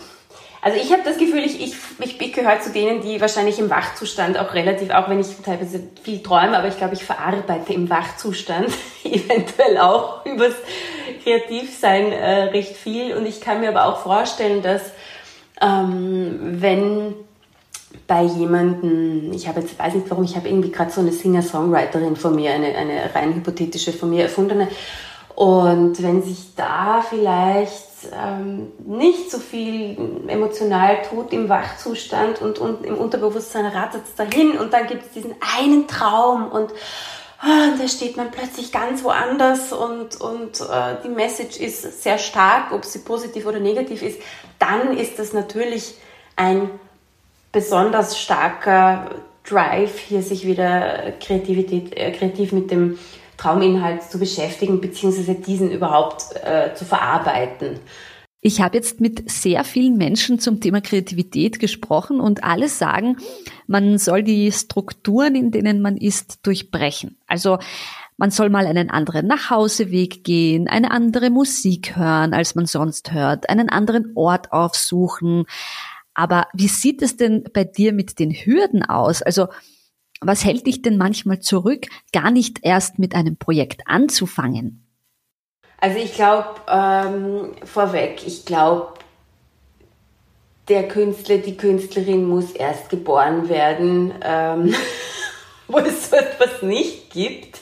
also 0.67 0.79
ich 0.79 0.91
habe 0.91 1.03
das 1.05 1.17
Gefühl, 1.17 1.45
ich, 1.45 1.61
ich, 1.61 1.75
ich, 1.99 2.19
ich 2.19 2.33
gehöre 2.33 2.59
zu 2.59 2.71
denen, 2.71 3.01
die 3.01 3.21
wahrscheinlich 3.21 3.59
im 3.59 3.69
Wachzustand 3.69 4.37
auch 4.37 4.53
relativ, 4.53 4.89
auch 4.89 5.07
wenn 5.07 5.19
ich 5.19 5.27
teilweise 5.45 5.81
viel 6.03 6.21
träume, 6.21 6.57
aber 6.57 6.67
ich 6.67 6.77
glaube, 6.77 6.95
ich 6.95 7.05
verarbeite 7.05 7.73
im 7.73 7.89
Wachzustand 7.89 8.67
eventuell 9.03 9.77
auch 9.77 10.25
übers 10.25 10.55
Kreativsein 11.23 12.11
äh, 12.11 12.43
recht 12.45 12.75
viel. 12.75 13.15
Und 13.15 13.25
ich 13.25 13.39
kann 13.39 13.61
mir 13.61 13.69
aber 13.69 13.85
auch 13.85 13.99
vorstellen, 13.99 14.61
dass 14.61 14.81
ähm, 15.61 16.57
wenn 16.59 17.13
bei 18.05 18.23
jemandem, 18.23 19.31
ich 19.33 19.47
habe 19.47 19.61
jetzt, 19.61 19.77
weiß 19.77 19.93
nicht 19.93 20.09
warum, 20.09 20.23
ich 20.23 20.35
habe 20.35 20.47
irgendwie 20.47 20.71
gerade 20.71 20.91
so 20.91 21.01
eine 21.01 21.11
Singer-Songwriterin 21.11 22.15
von 22.15 22.35
mir, 22.35 22.51
eine, 22.51 22.75
eine 22.75 23.13
rein 23.13 23.35
hypothetische 23.35 23.93
von 23.93 24.09
mir 24.09 24.23
erfundene. 24.23 24.67
Und 25.35 26.01
wenn 26.01 26.23
sich 26.23 26.55
da 26.55 27.03
vielleicht 27.07 27.87
ähm, 28.11 28.71
nicht 28.85 29.29
so 29.29 29.37
viel 29.39 29.97
emotional 30.27 31.01
tut 31.03 31.31
im 31.31 31.47
Wachzustand 31.49 32.41
und, 32.41 32.59
und 32.59 32.85
im 32.85 32.97
Unterbewusstsein 32.97 33.65
rattert 33.65 34.03
es 34.05 34.15
dahin 34.15 34.57
und 34.57 34.73
dann 34.73 34.87
gibt 34.87 35.05
es 35.05 35.11
diesen 35.11 35.35
einen 35.57 35.87
Traum 35.87 36.47
und, 36.47 36.71
oh, 37.43 37.71
und 37.71 37.79
da 37.79 37.87
steht 37.87 38.17
man 38.17 38.31
plötzlich 38.31 38.71
ganz 38.71 39.03
woanders 39.03 39.73
und, 39.73 40.19
und 40.19 40.59
äh, 40.61 40.95
die 41.03 41.09
Message 41.09 41.57
ist 41.59 42.03
sehr 42.03 42.17
stark, 42.17 42.71
ob 42.71 42.83
sie 42.83 42.99
positiv 42.99 43.45
oder 43.45 43.59
negativ 43.59 44.01
ist, 44.01 44.19
dann 44.59 44.97
ist 44.97 45.19
das 45.19 45.33
natürlich 45.33 45.95
ein 46.35 46.69
besonders 47.51 48.19
starker 48.19 49.11
Drive, 49.43 49.97
hier 49.99 50.21
sich 50.21 50.45
wieder 50.45 51.13
Kreativität, 51.19 51.95
äh, 51.95 52.11
kreativ 52.11 52.51
mit 52.51 52.69
dem 52.71 52.97
Trauminhalt 53.37 54.03
zu 54.03 54.19
beschäftigen, 54.19 54.81
beziehungsweise 54.81 55.35
diesen 55.35 55.71
überhaupt 55.71 56.35
äh, 56.43 56.73
zu 56.73 56.85
verarbeiten. 56.85 57.79
Ich 58.41 58.61
habe 58.61 58.77
jetzt 58.77 59.01
mit 59.01 59.29
sehr 59.29 59.63
vielen 59.63 59.97
Menschen 59.97 60.39
zum 60.39 60.61
Thema 60.61 60.79
Kreativität 60.79 61.59
gesprochen 61.59 62.19
und 62.19 62.43
alle 62.43 62.69
sagen, 62.69 63.17
man 63.65 63.97
soll 63.97 64.23
die 64.23 64.51
Strukturen, 64.51 65.35
in 65.35 65.51
denen 65.51 65.81
man 65.81 65.97
ist, 65.97 66.45
durchbrechen. 66.45 67.17
Also 67.27 67.57
man 68.15 68.31
soll 68.31 68.49
mal 68.49 68.65
einen 68.65 68.89
anderen 68.89 69.27
Nachhauseweg 69.27 70.23
gehen, 70.23 70.67
eine 70.67 70.91
andere 70.91 71.29
Musik 71.29 71.95
hören, 71.95 72.33
als 72.33 72.55
man 72.55 72.65
sonst 72.65 73.11
hört, 73.11 73.49
einen 73.49 73.69
anderen 73.69 74.13
Ort 74.15 74.51
aufsuchen. 74.51 75.45
Aber 76.17 76.47
wie 76.51 76.67
sieht 76.67 77.03
es 77.03 77.15
denn 77.15 77.43
bei 77.53 77.63
dir 77.63 77.93
mit 77.93 78.17
den 78.17 78.31
Hürden 78.31 78.83
aus? 78.83 79.21
Also 79.21 79.49
was 80.19 80.43
hält 80.43 80.65
dich 80.65 80.81
denn 80.81 80.97
manchmal 80.97 81.41
zurück, 81.41 81.85
gar 82.11 82.31
nicht 82.31 82.57
erst 82.63 82.97
mit 82.97 83.13
einem 83.13 83.37
Projekt 83.37 83.83
anzufangen? 83.85 84.83
Also 85.79 85.99
ich 85.99 86.15
glaube, 86.15 86.55
ähm, 86.67 87.51
vorweg, 87.63 88.25
ich 88.25 88.45
glaube, 88.45 88.93
der 90.69 90.87
Künstler, 90.87 91.37
die 91.37 91.55
Künstlerin 91.55 92.27
muss 92.27 92.51
erst 92.51 92.89
geboren 92.89 93.47
werden, 93.47 94.11
ähm, 94.23 94.73
wo 95.67 95.77
es 95.77 96.09
so 96.09 96.15
etwas 96.15 96.63
nicht 96.63 97.11
gibt. 97.11 97.59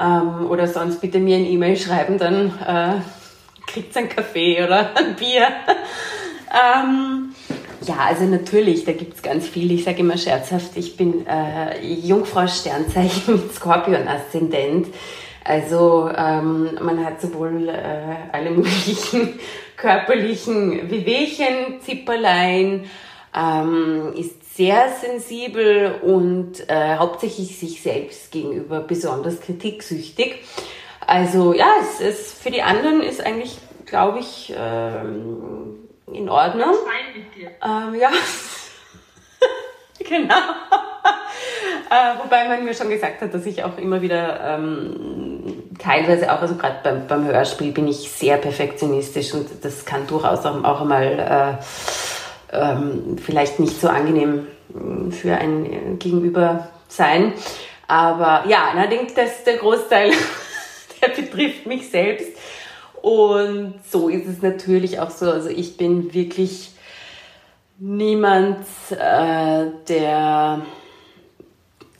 Ähm, 0.00 0.46
oder 0.50 0.68
sonst 0.68 1.02
bitte 1.02 1.18
mir 1.18 1.36
ein 1.36 1.44
E-Mail 1.44 1.76
schreiben, 1.76 2.16
dann 2.16 2.58
äh, 2.66 3.02
kriegt 3.66 3.94
einen 3.94 4.08
Kaffee 4.08 4.64
oder 4.64 4.96
ein 4.96 5.16
Bier. 5.16 5.48
ähm, 6.50 7.33
ja, 7.86 7.96
also 8.08 8.24
natürlich, 8.24 8.84
da 8.84 8.92
gibt 8.92 9.14
es 9.14 9.22
ganz 9.22 9.46
viel. 9.46 9.70
Ich 9.72 9.84
sage 9.84 10.00
immer 10.00 10.16
scherzhaft, 10.16 10.76
ich 10.76 10.96
bin 10.96 11.26
äh, 11.26 11.84
Jungfrau 11.84 12.46
Sternzeichen 12.46 13.34
mit 13.34 13.54
Skorpion-Aszendent. 13.54 14.88
Also 15.44 16.10
ähm, 16.16 16.78
man 16.80 17.04
hat 17.04 17.20
sowohl 17.20 17.68
äh, 17.68 18.32
alle 18.32 18.50
möglichen 18.50 19.38
körperlichen 19.76 20.90
Wehwehchen, 20.90 21.80
Zipperlein, 21.80 22.86
ähm, 23.36 24.14
ist 24.16 24.56
sehr 24.56 24.88
sensibel 25.00 25.96
und 26.02 26.68
äh, 26.68 26.96
hauptsächlich 26.96 27.58
sich 27.58 27.82
selbst 27.82 28.30
gegenüber 28.30 28.80
besonders 28.80 29.40
kritiksüchtig. 29.40 30.36
Also 31.06 31.52
ja, 31.52 31.68
es 31.82 32.00
ist 32.00 32.42
für 32.42 32.50
die 32.50 32.62
anderen 32.62 33.02
ist 33.02 33.24
eigentlich, 33.24 33.58
glaube 33.84 34.20
ich, 34.20 34.54
ähm, 34.56 35.83
in 36.14 36.28
Ordnung. 36.28 36.74
Mit 37.14 37.34
dir. 37.34 37.50
Ähm, 37.62 37.94
ja, 37.94 38.10
genau. 39.98 40.34
äh, 41.90 42.18
wobei 42.22 42.48
man 42.48 42.64
mir 42.64 42.74
schon 42.74 42.90
gesagt 42.90 43.20
hat, 43.20 43.34
dass 43.34 43.46
ich 43.46 43.62
auch 43.64 43.76
immer 43.78 44.00
wieder 44.02 44.40
ähm, 44.40 45.64
teilweise 45.78 46.32
auch, 46.32 46.40
also 46.40 46.54
gerade 46.54 46.76
beim, 46.82 47.06
beim 47.06 47.26
Hörspiel 47.26 47.72
bin 47.72 47.88
ich 47.88 48.10
sehr 48.10 48.36
perfektionistisch 48.36 49.34
und 49.34 49.48
das 49.62 49.84
kann 49.84 50.06
durchaus 50.06 50.44
auch, 50.46 50.62
auch 50.64 50.80
einmal 50.80 51.58
äh, 52.52 52.56
ähm, 52.56 53.16
vielleicht 53.22 53.60
nicht 53.60 53.80
so 53.80 53.88
angenehm 53.88 54.46
mm, 54.68 55.10
für 55.10 55.34
ein 55.34 55.98
Gegenüber 55.98 56.68
sein. 56.88 57.32
Aber 57.86 58.44
ja, 58.48 58.72
ich 58.82 58.88
denke, 58.88 59.14
dass 59.14 59.44
der 59.44 59.56
Großteil, 59.56 60.12
der 61.02 61.08
betrifft 61.08 61.66
mich 61.66 61.90
selbst. 61.90 62.32
Und 63.04 63.74
so 63.86 64.08
ist 64.08 64.26
es 64.26 64.40
natürlich 64.40 64.98
auch 64.98 65.10
so. 65.10 65.30
Also 65.30 65.50
ich 65.50 65.76
bin 65.76 66.14
wirklich 66.14 66.70
niemand, 67.78 68.64
äh, 68.92 69.66
der 69.86 70.62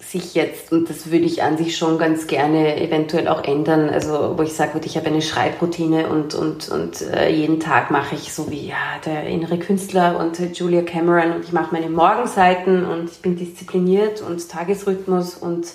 sich 0.01 0.35
jetzt, 0.35 0.73
und 0.73 0.88
das 0.88 1.11
würde 1.11 1.27
ich 1.27 1.43
an 1.43 1.59
sich 1.59 1.77
schon 1.77 1.99
ganz 1.99 2.27
gerne 2.27 2.81
eventuell 2.81 3.29
auch 3.29 3.45
ändern, 3.45 3.90
also 3.90 4.38
wo 4.38 4.43
ich 4.43 4.55
sage, 4.55 4.81
ich 4.83 4.97
habe 4.97 5.09
eine 5.09 5.21
Schreibroutine 5.21 6.09
und, 6.09 6.35
und, 6.35 6.71
und 6.71 7.03
äh, 7.03 7.29
jeden 7.29 7.61
Tag 7.61 7.90
mache 7.90 8.14
ich 8.14 8.33
so 8.33 8.51
wie 8.51 8.69
ja, 8.69 8.99
der 9.05 9.27
innere 9.27 9.59
Künstler 9.59 10.19
und 10.19 10.59
Julia 10.59 10.81
Cameron. 10.81 11.33
Und 11.33 11.45
ich 11.45 11.53
mache 11.53 11.75
meine 11.75 11.90
Morgenseiten 11.90 12.87
und 12.87 13.11
ich 13.11 13.21
bin 13.21 13.37
diszipliniert 13.37 14.23
und 14.23 14.49
Tagesrhythmus. 14.49 15.35
Und 15.35 15.67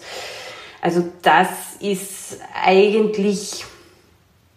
also 0.82 1.04
das 1.22 1.50
ist 1.80 2.40
eigentlich 2.66 3.64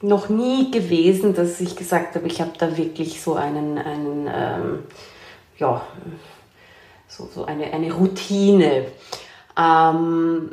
noch 0.02 0.28
nie 0.28 0.70
gewesen, 0.70 1.34
dass 1.34 1.60
ich 1.60 1.76
gesagt 1.76 2.16
habe, 2.16 2.26
ich 2.26 2.40
habe 2.40 2.52
da 2.58 2.76
wirklich 2.76 3.22
so 3.22 3.34
einen, 3.34 3.78
einen 3.78 4.28
ähm, 4.32 4.78
ja, 5.58 5.82
so, 7.06 7.28
so 7.32 7.44
eine, 7.44 7.72
eine 7.72 7.92
Routine. 7.92 8.86
Ähm, 9.58 10.50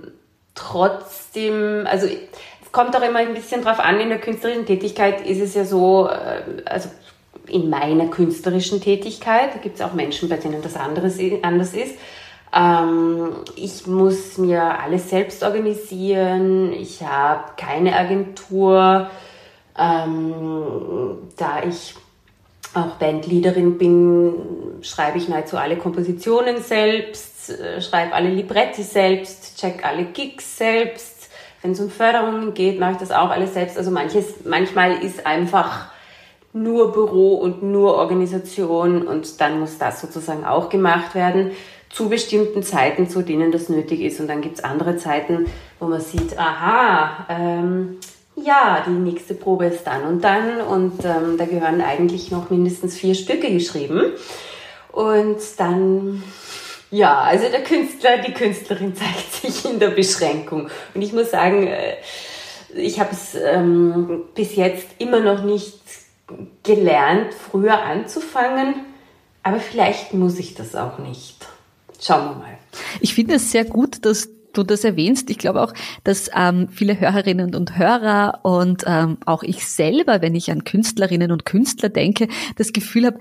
trotzdem, 0.56 1.88
also 1.88 2.08
es 2.08 2.72
kommt 2.72 2.96
auch 2.96 3.02
immer 3.02 3.20
ein 3.20 3.34
bisschen 3.34 3.64
drauf 3.64 3.80
an, 3.80 4.00
in 4.00 4.10
der 4.10 4.20
künstlerischen 4.20 4.66
Tätigkeit 4.66 5.26
ist 5.26 5.42
es 5.42 5.56
ja 5.56 5.66
so, 5.66 6.08
äh, 6.08 6.64
also 6.66 6.90
in 7.48 7.70
meiner 7.70 8.08
künstlerischen 8.08 8.82
Tätigkeit, 8.82 9.56
da 9.56 9.60
gibt 9.60 9.78
es 9.78 9.82
auch 9.82 9.94
Menschen, 9.94 10.30
bei 10.30 10.38
denen 10.38 10.62
das 10.62 10.76
anderes, 10.76 11.18
anders 11.42 11.74
ist. 11.74 11.96
Ähm, 12.54 13.38
ich 13.56 13.88
muss 13.88 14.38
mir 14.38 14.80
alles 14.80 15.10
selbst 15.10 15.44
organisieren, 15.44 16.74
ich 16.74 17.02
habe 17.04 17.52
keine 17.58 17.96
Agentur, 17.96 19.10
ähm, 19.78 21.18
da 21.38 21.64
ich 21.64 21.96
auch 22.74 22.96
Bandleaderin 22.98 23.78
bin, 23.78 24.34
schreibe 24.82 25.18
ich 25.18 25.28
nahezu 25.28 25.58
alle 25.58 25.78
Kompositionen 25.78 26.62
selbst, 26.62 27.50
äh, 27.50 27.82
schreibe 27.82 28.14
alle 28.14 28.30
Libretti 28.30 28.84
selbst, 28.84 29.58
check 29.60 29.86
alle 29.86 30.06
Gigs 30.06 30.58
selbst. 30.58 31.30
Wenn 31.62 31.72
es 31.72 31.80
um 31.80 31.90
Förderungen 31.90 32.54
geht, 32.54 32.80
mache 32.80 32.94
ich 32.94 32.98
das 32.98 33.12
auch 33.12 33.30
alles 33.30 33.54
selbst. 33.54 33.78
Also 33.78 33.92
manches, 33.92 34.46
manchmal 34.46 35.04
ist 35.04 35.26
einfach 35.26 35.92
nur 36.54 36.94
Büro 36.94 37.36
und 37.36 37.64
nur 37.64 37.96
Organisation 37.96 39.06
und 39.08 39.40
dann 39.42 39.60
muss 39.60 39.78
das 39.78 40.02
sozusagen 40.02 40.46
auch 40.46 40.70
gemacht 40.70 41.16
werden 41.16 41.52
zu 41.90 42.08
bestimmten 42.10 42.64
Zeiten, 42.64 43.10
zu 43.10 43.24
denen 43.24 43.52
das 43.52 43.70
nötig 43.70 44.02
ist. 44.02 44.20
Und 44.20 44.28
dann 44.28 44.42
gibt 44.42 44.58
es 44.58 44.64
andere 44.64 44.98
Zeiten, 44.98 45.48
wo 45.80 45.88
man 45.88 46.02
sieht, 46.02 46.38
aha, 46.38 47.26
ähm, 47.30 47.98
ja, 48.50 48.84
die 48.86 48.92
nächste 48.92 49.36
Probe 49.36 49.68
ist 49.68 49.84
dann 49.84 50.04
und 50.06 50.24
dann 50.24 50.62
und 50.62 51.06
ähm, 51.06 51.38
da 51.38 51.46
gehören 51.46 51.82
eigentlich 51.82 52.32
noch 52.32 52.50
mindestens 52.50 52.98
vier 52.98 53.14
Stücke 53.14 53.52
geschrieben. 53.52 54.14
Und 54.92 55.38
dann, 55.58 56.24
ja, 56.90 57.20
also 57.20 57.48
der 57.48 57.64
Künstler, 57.64 58.18
die 58.18 58.34
Künstlerin 58.34 58.96
zeigt 59.02 59.34
sich 59.34 59.72
in 59.72 59.80
der 59.80 59.92
Beschränkung. 59.92 60.68
Und 60.96 61.02
ich 61.04 61.14
muss 61.14 61.30
sagen, 61.30 61.68
äh, 61.68 61.98
ich 62.76 63.00
habe 63.00 63.12
es 63.12 63.36
ähm, 63.36 64.24
bis 64.34 64.56
jetzt 64.56 64.88
immer 64.98 65.20
noch 65.20 65.44
nicht 65.44 65.80
gelernt, 66.64 67.34
früher 67.34 67.84
anzufangen, 67.84 68.74
aber 69.44 69.60
vielleicht 69.60 70.14
muss 70.16 70.40
ich 70.40 70.56
das 70.56 70.76
auch 70.76 70.98
nicht. 70.98 71.48
Schauen 72.00 72.26
wir 72.26 72.36
mal. 72.36 72.58
Ich 73.00 73.14
finde 73.14 73.36
es 73.36 73.52
sehr 73.52 73.66
gut, 73.66 74.06
dass 74.06 74.30
du 74.54 74.64
das 74.64 74.84
erwähnst. 74.84 75.30
Ich 75.30 75.38
glaube 75.38 75.62
auch, 75.62 75.74
dass 76.04 76.30
ähm, 76.36 76.68
viele 76.70 77.00
Hörerinnen 77.00 77.56
und 77.56 77.78
Hörer 77.78 78.40
und 78.44 78.84
ähm, 78.88 79.18
auch 79.26 79.44
ich 79.44 79.68
selber, 79.68 80.22
wenn 80.22 80.36
ich 80.36 80.52
an 80.52 80.64
Künstlerinnen 80.64 81.32
und 81.32 81.46
Künstler 81.46 81.90
denke, 81.90 82.28
das 82.56 82.74
Gefühl 82.74 83.06
habe, 83.06 83.20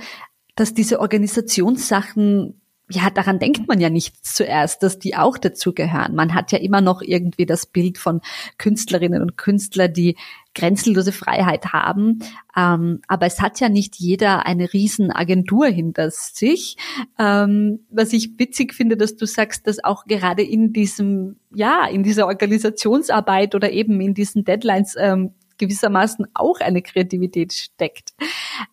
dass 0.57 0.75
diese 0.75 1.01
Organisationssachen 1.01 2.61
ja, 2.91 3.11
daran 3.11 3.39
denkt 3.39 3.69
man 3.69 3.81
ja 3.81 3.91
nicht 3.91 4.25
zuerst, 4.25 4.83
dass 4.83 4.99
die 4.99 5.15
auch 5.15 5.37
dazugehören. 5.37 6.15
Man 6.15 6.35
hat 6.35 6.53
ja 6.53 6.59
immer 6.59 6.81
noch 6.81 7.03
irgendwie 7.03 7.45
das 7.45 7.67
Bild 7.67 7.99
von 7.99 8.23
Künstlerinnen 8.57 9.21
und 9.21 9.37
Künstlern, 9.37 9.93
die 9.93 10.17
grenzenlose 10.55 11.13
Freiheit 11.13 11.73
haben. 11.73 12.21
Ähm, 12.57 13.01
aber 13.07 13.27
es 13.27 13.41
hat 13.41 13.61
ja 13.61 13.69
nicht 13.69 13.97
jeder 13.97 14.47
eine 14.47 14.73
Riesenagentur 14.73 15.67
hinter 15.67 16.11
sich. 16.11 16.77
Ähm, 17.19 17.81
was 17.91 18.15
ich 18.15 18.39
witzig 18.39 18.73
finde, 18.75 18.97
dass 18.97 19.17
du 19.17 19.27
sagst, 19.27 19.67
dass 19.67 19.85
auch 19.85 20.07
gerade 20.07 20.43
in 20.43 20.73
diesem, 20.73 21.37
ja, 21.55 21.87
in 21.87 22.03
dieser 22.03 22.27
Organisationsarbeit 22.27 23.55
oder 23.55 23.71
eben 23.71 24.01
in 24.01 24.15
diesen 24.15 24.45
Deadlines 24.45 24.97
ähm, 24.99 25.35
gewissermaßen 25.59 26.27
auch 26.35 26.61
eine 26.61 26.81
Kreativität 26.81 27.53
steckt. 27.53 28.15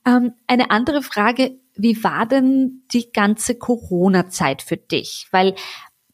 Ähm, 0.05 0.33
eine 0.47 0.71
andere 0.71 1.01
Frage, 1.01 1.57
wie 1.75 2.03
war 2.03 2.25
denn 2.25 2.83
die 2.91 3.11
ganze 3.11 3.55
Corona-Zeit 3.55 4.61
für 4.61 4.77
dich? 4.77 5.27
Weil 5.31 5.55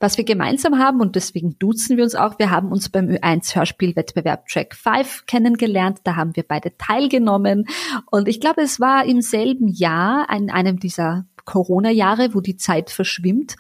was 0.02 0.18
wir 0.18 0.26
gemeinsam 0.26 0.80
haben, 0.80 1.00
und 1.00 1.16
deswegen 1.16 1.60
duzen 1.60 1.96
wir 1.96 2.04
uns 2.04 2.16
auch, 2.16 2.40
wir 2.40 2.50
haben 2.50 2.72
uns 2.72 2.90
beim 2.90 3.08
Ö1-Hörspielwettbewerb 3.08 4.48
Track 4.48 4.76
5 4.76 5.28
kennengelernt, 5.28 6.00
da 6.04 6.16
haben 6.16 6.36
wir 6.36 6.44
beide 6.44 6.76
teilgenommen 6.76 7.68
und 8.10 8.28
ich 8.28 8.40
glaube, 8.40 8.62
es 8.62 8.80
war 8.80 9.06
im 9.06 9.22
selben 9.22 9.68
Jahr, 9.68 10.28
in 10.36 10.50
einem 10.50 10.80
dieser 10.80 11.26
Corona-Jahre, 11.46 12.34
wo 12.34 12.42
die 12.42 12.56
Zeit 12.56 12.90
verschwimmt. 12.90 13.56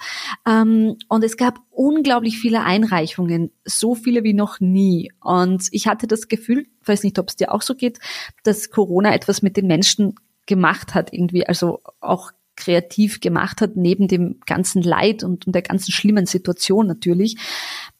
Ähm, 0.47 0.97
und 1.07 1.23
es 1.23 1.37
gab 1.37 1.59
unglaublich 1.71 2.37
viele 2.37 2.63
Einreichungen, 2.63 3.51
so 3.65 3.95
viele 3.95 4.23
wie 4.23 4.33
noch 4.33 4.59
nie. 4.59 5.11
Und 5.19 5.67
ich 5.71 5.87
hatte 5.87 6.07
das 6.07 6.27
Gefühl, 6.27 6.67
weiß 6.85 7.03
nicht, 7.03 7.19
ob 7.19 7.29
es 7.29 7.35
dir 7.35 7.53
auch 7.53 7.61
so 7.61 7.75
geht, 7.75 7.99
dass 8.43 8.69
Corona 8.69 9.13
etwas 9.13 9.41
mit 9.41 9.57
den 9.57 9.67
Menschen 9.67 10.15
gemacht 10.51 10.93
hat, 10.93 11.13
irgendwie, 11.13 11.47
also 11.47 11.79
auch 12.01 12.31
kreativ 12.57 13.21
gemacht 13.21 13.61
hat, 13.61 13.77
neben 13.77 14.09
dem 14.09 14.41
ganzen 14.45 14.81
Leid 14.81 15.23
und, 15.23 15.47
und 15.47 15.55
der 15.55 15.61
ganzen 15.61 15.93
schlimmen 15.93 16.25
Situation 16.25 16.87
natürlich. 16.87 17.37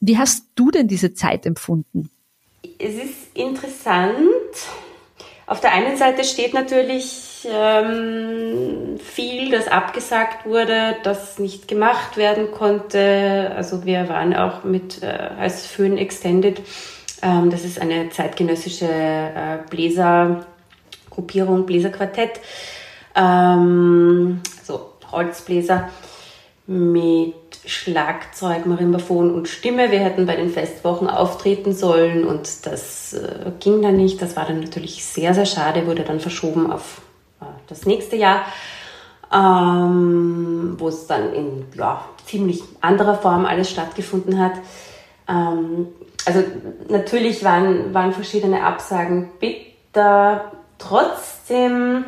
Wie 0.01 0.17
hast 0.17 0.47
du 0.55 0.69
denn 0.69 0.89
diese 0.89 1.13
Zeit 1.13 1.45
empfunden? 1.45 2.09
Es 2.77 2.95
ist 2.95 3.35
interessant. 3.35 4.27
Auf 5.47 5.61
der 5.61 5.71
einen 5.71 5.95
Seite 5.95 6.25
steht 6.25 6.53
natürlich 6.53 7.47
ähm, 7.49 8.97
viel, 8.99 9.49
das 9.49 9.69
abgesagt 9.69 10.45
wurde, 10.45 10.97
das 11.03 11.39
nicht 11.39 11.69
gemacht 11.69 12.17
werden 12.17 12.51
konnte. 12.51 13.53
Also 13.55 13.85
wir 13.85 14.09
waren 14.09 14.35
auch 14.35 14.65
mit 14.65 15.01
äh, 15.01 15.07
als 15.07 15.65
Föhn 15.65 15.97
Extended. 15.97 16.61
Ähm, 17.21 17.49
das 17.49 17.63
ist 17.63 17.79
eine 17.79 18.09
zeitgenössische 18.09 18.89
äh, 18.89 19.57
Bläser 19.69 20.45
Gruppierung 21.21 21.67
Bläserquartett, 21.67 22.39
ähm, 23.15 24.41
also 24.59 24.93
Holzbläser 25.11 25.89
mit 26.65 27.35
Schlagzeug, 27.65 28.65
Marimbaphon 28.65 29.33
und 29.35 29.47
Stimme. 29.47 29.91
Wir 29.91 29.99
hätten 29.99 30.25
bei 30.25 30.35
den 30.35 30.49
Festwochen 30.49 31.07
auftreten 31.07 31.73
sollen 31.73 32.25
und 32.25 32.65
das 32.65 33.13
äh, 33.13 33.51
ging 33.59 33.81
dann 33.83 33.97
nicht. 33.97 34.21
Das 34.21 34.35
war 34.35 34.45
dann 34.45 34.61
natürlich 34.61 35.05
sehr, 35.05 35.33
sehr 35.33 35.45
schade, 35.45 35.85
wurde 35.85 36.03
dann 36.03 36.19
verschoben 36.19 36.71
auf 36.71 37.01
äh, 37.39 37.45
das 37.67 37.85
nächste 37.85 38.15
Jahr, 38.15 38.45
ähm, 39.31 40.75
wo 40.77 40.87
es 40.87 41.05
dann 41.05 41.33
in 41.33 41.65
ja, 41.75 42.03
ziemlich 42.25 42.63
anderer 42.81 43.15
Form 43.15 43.45
alles 43.45 43.69
stattgefunden 43.69 44.39
hat. 44.39 44.53
Ähm, 45.27 45.87
also 46.25 46.43
natürlich 46.89 47.43
waren, 47.43 47.93
waren 47.93 48.13
verschiedene 48.13 48.63
Absagen 48.63 49.31
bitter, 49.39 50.51
Trotzdem 50.81 52.05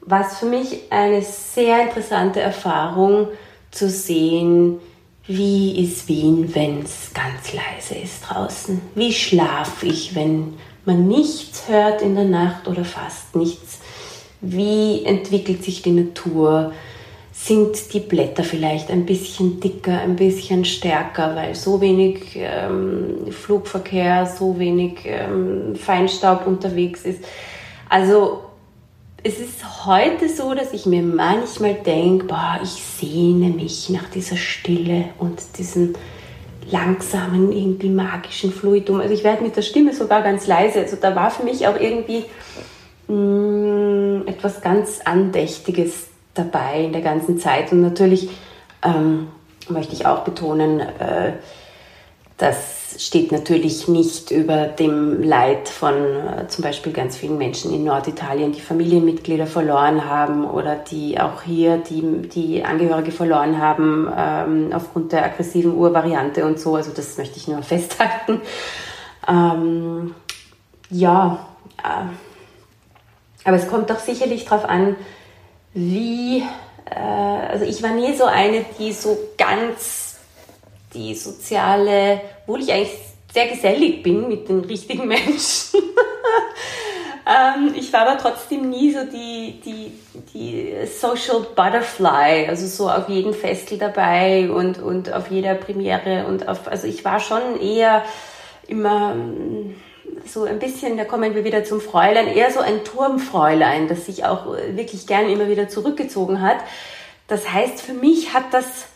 war 0.00 0.26
es 0.26 0.38
für 0.38 0.46
mich 0.46 0.82
eine 0.90 1.22
sehr 1.22 1.82
interessante 1.82 2.40
Erfahrung 2.40 3.28
zu 3.70 3.88
sehen, 3.88 4.80
wie 5.26 5.84
ist 5.84 6.08
Wien, 6.08 6.52
wenn 6.54 6.82
es 6.82 7.12
ganz 7.14 7.52
leise 7.52 7.94
ist 8.02 8.22
draußen? 8.22 8.80
Wie 8.96 9.12
schlafe 9.12 9.86
ich, 9.86 10.16
wenn 10.16 10.54
man 10.84 11.06
nichts 11.06 11.68
hört 11.68 12.02
in 12.02 12.16
der 12.16 12.24
Nacht 12.24 12.66
oder 12.66 12.84
fast 12.84 13.36
nichts? 13.36 13.78
Wie 14.40 15.04
entwickelt 15.04 15.62
sich 15.62 15.82
die 15.82 15.92
Natur? 15.92 16.72
Sind 17.32 17.94
die 17.94 18.00
Blätter 18.00 18.42
vielleicht 18.42 18.90
ein 18.90 19.06
bisschen 19.06 19.60
dicker, 19.60 20.00
ein 20.00 20.16
bisschen 20.16 20.64
stärker, 20.64 21.36
weil 21.36 21.54
so 21.54 21.80
wenig 21.80 22.32
ähm, 22.34 23.30
Flugverkehr, 23.30 24.26
so 24.26 24.58
wenig 24.58 25.02
ähm, 25.04 25.76
Feinstaub 25.76 26.46
unterwegs 26.46 27.02
ist? 27.02 27.24
Also 27.90 28.44
es 29.22 29.38
ist 29.40 29.84
heute 29.84 30.28
so, 30.28 30.54
dass 30.54 30.72
ich 30.72 30.86
mir 30.86 31.02
manchmal 31.02 31.74
denke, 31.74 32.26
boah, 32.26 32.60
ich 32.62 32.70
sehne 32.70 33.48
mich 33.48 33.90
nach 33.90 34.08
dieser 34.08 34.36
Stille 34.36 35.06
und 35.18 35.58
diesem 35.58 35.94
langsamen, 36.70 37.50
irgendwie 37.50 37.88
magischen 37.88 38.52
Fluidum. 38.52 39.00
Also 39.00 39.12
ich 39.12 39.24
werde 39.24 39.42
mit 39.42 39.56
der 39.56 39.62
Stimme 39.62 39.92
sogar 39.92 40.22
ganz 40.22 40.46
leise. 40.46 40.78
Also 40.78 40.96
da 41.00 41.16
war 41.16 41.32
für 41.32 41.42
mich 41.42 41.66
auch 41.66 41.78
irgendwie 41.78 42.24
mh, 43.08 43.14
mm, 43.14 44.28
etwas 44.28 44.62
ganz 44.62 45.00
Andächtiges 45.04 46.06
dabei 46.34 46.84
in 46.84 46.92
der 46.92 47.02
ganzen 47.02 47.40
Zeit. 47.40 47.72
Und 47.72 47.82
natürlich 47.82 48.28
ähm, 48.84 49.26
möchte 49.68 49.94
ich 49.94 50.06
auch 50.06 50.20
betonen, 50.20 50.78
äh, 50.78 51.32
das 52.40 52.96
steht 52.98 53.32
natürlich 53.32 53.86
nicht 53.86 54.30
über 54.30 54.66
dem 54.66 55.22
Leid 55.22 55.68
von 55.68 55.94
äh, 55.94 56.48
zum 56.48 56.64
Beispiel 56.64 56.92
ganz 56.92 57.16
vielen 57.16 57.38
Menschen 57.38 57.72
in 57.72 57.84
Norditalien, 57.84 58.52
die 58.52 58.60
Familienmitglieder 58.60 59.46
verloren 59.46 60.06
haben 60.06 60.44
oder 60.44 60.74
die 60.74 61.20
auch 61.20 61.42
hier 61.42 61.78
die, 61.78 62.02
die 62.28 62.64
Angehörige 62.64 63.12
verloren 63.12 63.58
haben 63.58 64.10
ähm, 64.16 64.70
aufgrund 64.72 65.12
der 65.12 65.24
aggressiven 65.24 65.74
Urvariante 65.74 66.44
und 66.44 66.58
so. 66.58 66.74
Also 66.74 66.92
das 66.92 67.18
möchte 67.18 67.36
ich 67.36 67.46
nur 67.46 67.62
festhalten. 67.62 68.40
Ähm, 69.28 70.14
ja, 70.88 71.46
äh, 71.78 72.06
aber 73.44 73.56
es 73.56 73.68
kommt 73.68 73.90
doch 73.90 74.00
sicherlich 74.00 74.46
darauf 74.46 74.64
an, 74.68 74.96
wie, 75.74 76.42
äh, 76.86 77.50
also 77.50 77.64
ich 77.66 77.82
war 77.82 77.90
nie 77.90 78.16
so 78.16 78.24
eine, 78.24 78.64
die 78.78 78.92
so 78.92 79.16
ganz 79.36 80.09
die 80.94 81.14
soziale, 81.14 82.20
obwohl 82.42 82.60
ich 82.60 82.72
eigentlich 82.72 82.98
sehr 83.32 83.46
gesellig 83.46 84.02
bin 84.02 84.28
mit 84.28 84.48
den 84.48 84.60
richtigen 84.60 85.06
Menschen. 85.06 85.80
ähm, 87.26 87.74
ich 87.76 87.92
war 87.92 88.08
aber 88.08 88.18
trotzdem 88.18 88.68
nie 88.68 88.92
so 88.92 89.04
die, 89.04 89.60
die, 89.64 89.92
die 90.34 90.86
Social 90.86 91.46
Butterfly, 91.54 92.46
also 92.48 92.66
so 92.66 92.90
auf 92.90 93.08
jedem 93.08 93.34
Festel 93.34 93.78
dabei 93.78 94.50
und, 94.50 94.80
und 94.80 95.12
auf 95.12 95.30
jeder 95.30 95.54
Premiere 95.54 96.26
und 96.26 96.48
auf, 96.48 96.66
also 96.66 96.86
ich 96.86 97.04
war 97.04 97.20
schon 97.20 97.60
eher 97.60 98.02
immer 98.66 99.14
mm, 99.14 99.74
so 100.26 100.44
ein 100.44 100.58
bisschen, 100.58 100.96
da 100.96 101.04
kommen 101.04 101.34
wir 101.34 101.44
wieder 101.44 101.64
zum 101.64 101.80
Fräulein, 101.80 102.26
eher 102.26 102.50
so 102.50 102.60
ein 102.60 102.84
Turmfräulein, 102.84 103.86
das 103.86 104.06
sich 104.06 104.24
auch 104.24 104.46
wirklich 104.46 105.06
gern 105.06 105.28
immer 105.30 105.48
wieder 105.48 105.68
zurückgezogen 105.68 106.42
hat. 106.42 106.58
Das 107.28 107.52
heißt, 107.52 107.80
für 107.80 107.92
mich 107.92 108.34
hat 108.34 108.52
das 108.52 108.86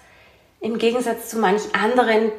im 0.64 0.78
Gegensatz 0.78 1.28
zu 1.28 1.38
manch 1.38 1.62
anderen 1.78 2.32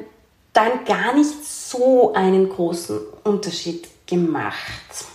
dann 0.52 0.84
gar 0.84 1.14
nicht 1.14 1.44
so 1.44 2.12
einen 2.12 2.48
großen 2.48 2.98
Unterschied 3.22 3.86
gemacht. 4.06 5.06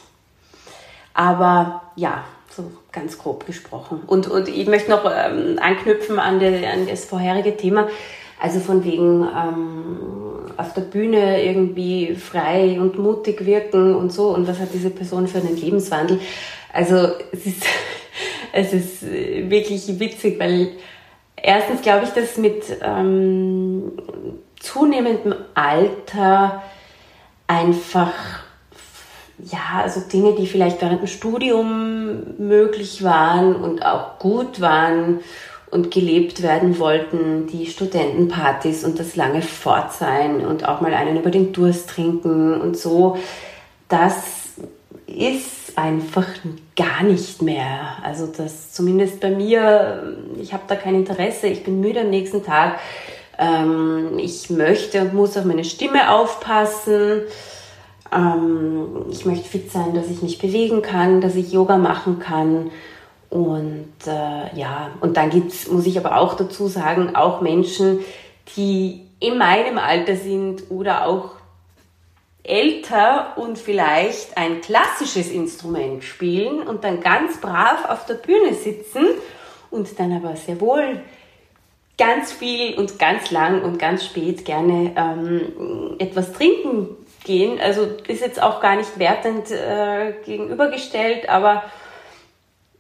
Aber 1.13 1.82
ja, 1.97 2.24
so 2.56 2.71
ganz 2.91 3.17
grob 3.17 3.45
gesprochen. 3.45 4.02
Und, 4.08 4.30
und 4.30 4.47
ich 4.47 4.67
möchte 4.67 4.91
noch 4.91 5.04
ähm, 5.06 5.60
anknüpfen 5.62 6.19
an, 6.19 6.39
die, 6.39 6.65
an, 6.65 6.88
das 6.88 7.04
vorherige 7.04 7.58
Thema. 7.58 7.89
Also 8.39 8.60
von 8.60 8.84
wegen 8.86 9.24
ähm, 9.24 10.54
auf 10.58 10.74
der 10.74 10.82
Bühne 10.82 11.43
irgendwie 11.43 12.15
frei 12.15 12.80
und 12.80 12.97
mutig 12.97 13.45
wirken 13.45 13.93
und 13.93 14.13
so. 14.13 14.30
Und 14.30 14.47
was 14.47 14.60
hat 14.60 14.69
diese 14.74 14.89
Person 14.89 15.28
für 15.28 15.39
einen 15.39 15.58
Lebenswandel? 15.58 16.19
Also 16.71 17.10
es 17.34 17.45
ist, 17.45 17.65
es 18.54 18.74
ist 18.74 19.02
wirklich 19.04 20.00
witzig, 20.00 20.39
weil 20.39 20.71
Erstens 21.41 21.82
glaube 21.82 22.06
ich, 22.06 22.12
dass 22.12 22.38
mit 22.38 22.63
ähm, 22.82 23.93
zunehmendem 24.60 25.36
Alter 25.56 26.62
einfach 27.47 28.13
ja, 29.43 29.82
also 29.84 30.01
Dinge, 30.01 30.36
die 30.36 30.45
vielleicht 30.45 30.82
während 30.82 31.01
dem 31.01 31.08
Studium 31.08 32.36
möglich 32.38 33.04
waren 33.04 33.56
und 33.56 33.86
auch 33.86 34.19
gut 34.19 34.62
waren 34.62 35.21
und 35.71 35.89
gelebt 35.89 36.41
werden 36.41 36.80
wollten, 36.80 37.47
die 37.47 37.65
Studentenpartys 37.65 38.84
und 38.84 38.99
das 38.99 39.15
lange 39.15 39.41
Fortsein 39.41 40.45
und 40.45 40.67
auch 40.67 40.82
mal 40.82 40.93
einen 40.93 41.17
über 41.17 41.32
den 41.32 41.54
Durst 41.54 41.89
trinken 41.89 42.60
und 42.60 42.77
so, 42.77 43.17
das 43.88 44.49
ist 45.08 45.61
einfach 45.77 46.27
gar 46.75 47.03
nicht 47.03 47.41
mehr. 47.41 47.97
Also 48.03 48.27
das 48.27 48.71
zumindest 48.71 49.19
bei 49.19 49.31
mir, 49.31 50.17
ich 50.39 50.53
habe 50.53 50.63
da 50.67 50.75
kein 50.75 50.95
Interesse, 50.95 51.47
ich 51.47 51.63
bin 51.63 51.81
müde 51.81 52.01
am 52.01 52.10
nächsten 52.10 52.43
Tag. 52.43 52.79
Ähm, 53.38 54.17
ich 54.17 54.49
möchte 54.49 55.01
und 55.01 55.13
muss 55.13 55.38
auf 55.38 55.45
meine 55.45 55.63
Stimme 55.63 56.12
aufpassen. 56.12 57.21
Ähm, 58.12 59.05
ich 59.10 59.25
möchte 59.25 59.47
fit 59.47 59.71
sein, 59.71 59.93
dass 59.93 60.10
ich 60.10 60.21
mich 60.21 60.38
bewegen 60.38 60.81
kann, 60.81 61.21
dass 61.21 61.36
ich 61.36 61.51
Yoga 61.51 61.77
machen 61.77 62.19
kann. 62.19 62.71
Und 63.29 63.93
äh, 64.05 64.60
ja, 64.60 64.91
und 64.99 65.15
dann 65.15 65.29
gibt's, 65.29 65.69
muss 65.69 65.86
ich 65.86 65.97
aber 65.97 66.17
auch 66.17 66.36
dazu 66.36 66.67
sagen, 66.67 67.15
auch 67.15 67.41
Menschen, 67.41 67.99
die 68.57 69.05
in 69.19 69.38
meinem 69.38 69.77
Alter 69.77 70.17
sind 70.17 70.63
oder 70.69 71.05
auch 71.05 71.40
älter 72.43 73.38
und 73.38 73.58
vielleicht 73.58 74.38
ein 74.38 74.62
klassisches 74.62 75.30
Instrument 75.30 76.04
spielen 76.04 76.63
und 76.67 76.84
dann 76.84 77.01
ganz 77.01 77.39
brav 77.39 77.86
auf 77.88 78.06
der 78.06 78.15
Bühne 78.15 78.54
sitzen 78.54 79.06
und 79.69 79.99
dann 79.99 80.12
aber 80.12 80.36
sehr 80.36 80.60
wohl 80.60 81.01
ganz 81.97 82.32
viel 82.32 82.77
und 82.80 82.97
ganz 82.97 83.30
lang 83.30 83.62
und 83.62 83.77
ganz 83.77 84.06
spät 84.06 84.43
gerne 84.43 84.93
ähm, 84.95 85.95
etwas 85.99 86.34
trinken 86.34 86.89
gehen. 87.23 87.60
Also 87.60 87.88
ist 88.08 88.21
jetzt 88.21 88.41
auch 88.41 88.60
gar 88.60 88.75
nicht 88.75 88.97
wertend 88.97 89.51
äh, 89.51 90.13
gegenübergestellt, 90.25 91.30
aber 91.30 91.63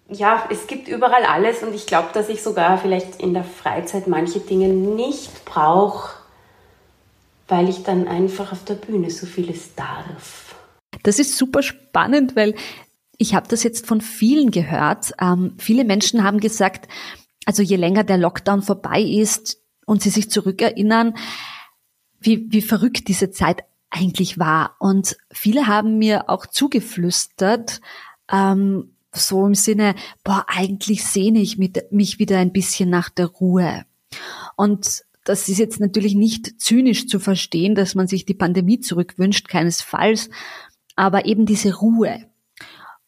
ja, 0.09 0.43
es 0.49 0.67
gibt 0.67 0.87
überall 0.87 1.23
alles 1.23 1.63
und 1.63 1.73
ich 1.73 1.85
glaube, 1.85 2.09
dass 2.13 2.29
ich 2.29 2.41
sogar 2.41 2.77
vielleicht 2.77 3.21
in 3.21 3.33
der 3.33 3.43
Freizeit 3.43 4.07
manche 4.07 4.39
Dinge 4.39 4.67
nicht 4.67 5.45
brauche, 5.45 6.20
weil 7.51 7.67
ich 7.67 7.83
dann 7.83 8.07
einfach 8.07 8.53
auf 8.53 8.63
der 8.63 8.75
Bühne 8.75 9.09
so 9.11 9.25
vieles 9.27 9.75
darf. 9.75 10.55
Das 11.03 11.19
ist 11.19 11.37
super 11.37 11.61
spannend, 11.61 12.37
weil 12.37 12.55
ich 13.17 13.35
habe 13.35 13.49
das 13.49 13.63
jetzt 13.63 13.85
von 13.85 13.99
vielen 13.99 14.51
gehört. 14.51 15.11
Ähm, 15.19 15.55
viele 15.57 15.83
Menschen 15.83 16.23
haben 16.23 16.39
gesagt, 16.39 16.87
also 17.45 17.61
je 17.61 17.75
länger 17.75 18.05
der 18.05 18.17
Lockdown 18.17 18.61
vorbei 18.61 19.01
ist 19.01 19.61
und 19.85 20.01
sie 20.01 20.11
sich 20.11 20.31
zurückerinnern, 20.31 21.15
wie, 22.21 22.49
wie 22.49 22.61
verrückt 22.61 23.09
diese 23.09 23.31
Zeit 23.31 23.65
eigentlich 23.89 24.39
war. 24.39 24.77
Und 24.79 25.17
viele 25.29 25.67
haben 25.67 25.97
mir 25.97 26.29
auch 26.29 26.45
zugeflüstert, 26.45 27.81
ähm, 28.31 28.95
so 29.11 29.45
im 29.45 29.55
Sinne, 29.55 29.95
boah, 30.23 30.45
eigentlich 30.47 31.03
sehne 31.03 31.39
ich 31.39 31.57
mich 31.57 32.17
wieder 32.17 32.37
ein 32.37 32.53
bisschen 32.53 32.89
nach 32.89 33.09
der 33.09 33.25
Ruhe. 33.25 33.83
Und 34.55 35.03
das 35.31 35.47
ist 35.47 35.59
jetzt 35.59 35.79
natürlich 35.79 36.13
nicht 36.13 36.61
zynisch 36.61 37.07
zu 37.07 37.19
verstehen, 37.19 37.73
dass 37.73 37.95
man 37.95 38.07
sich 38.07 38.25
die 38.25 38.33
Pandemie 38.33 38.81
zurückwünscht, 38.81 39.47
keinesfalls, 39.47 40.29
aber 40.95 41.25
eben 41.25 41.45
diese 41.45 41.75
Ruhe. 41.77 42.25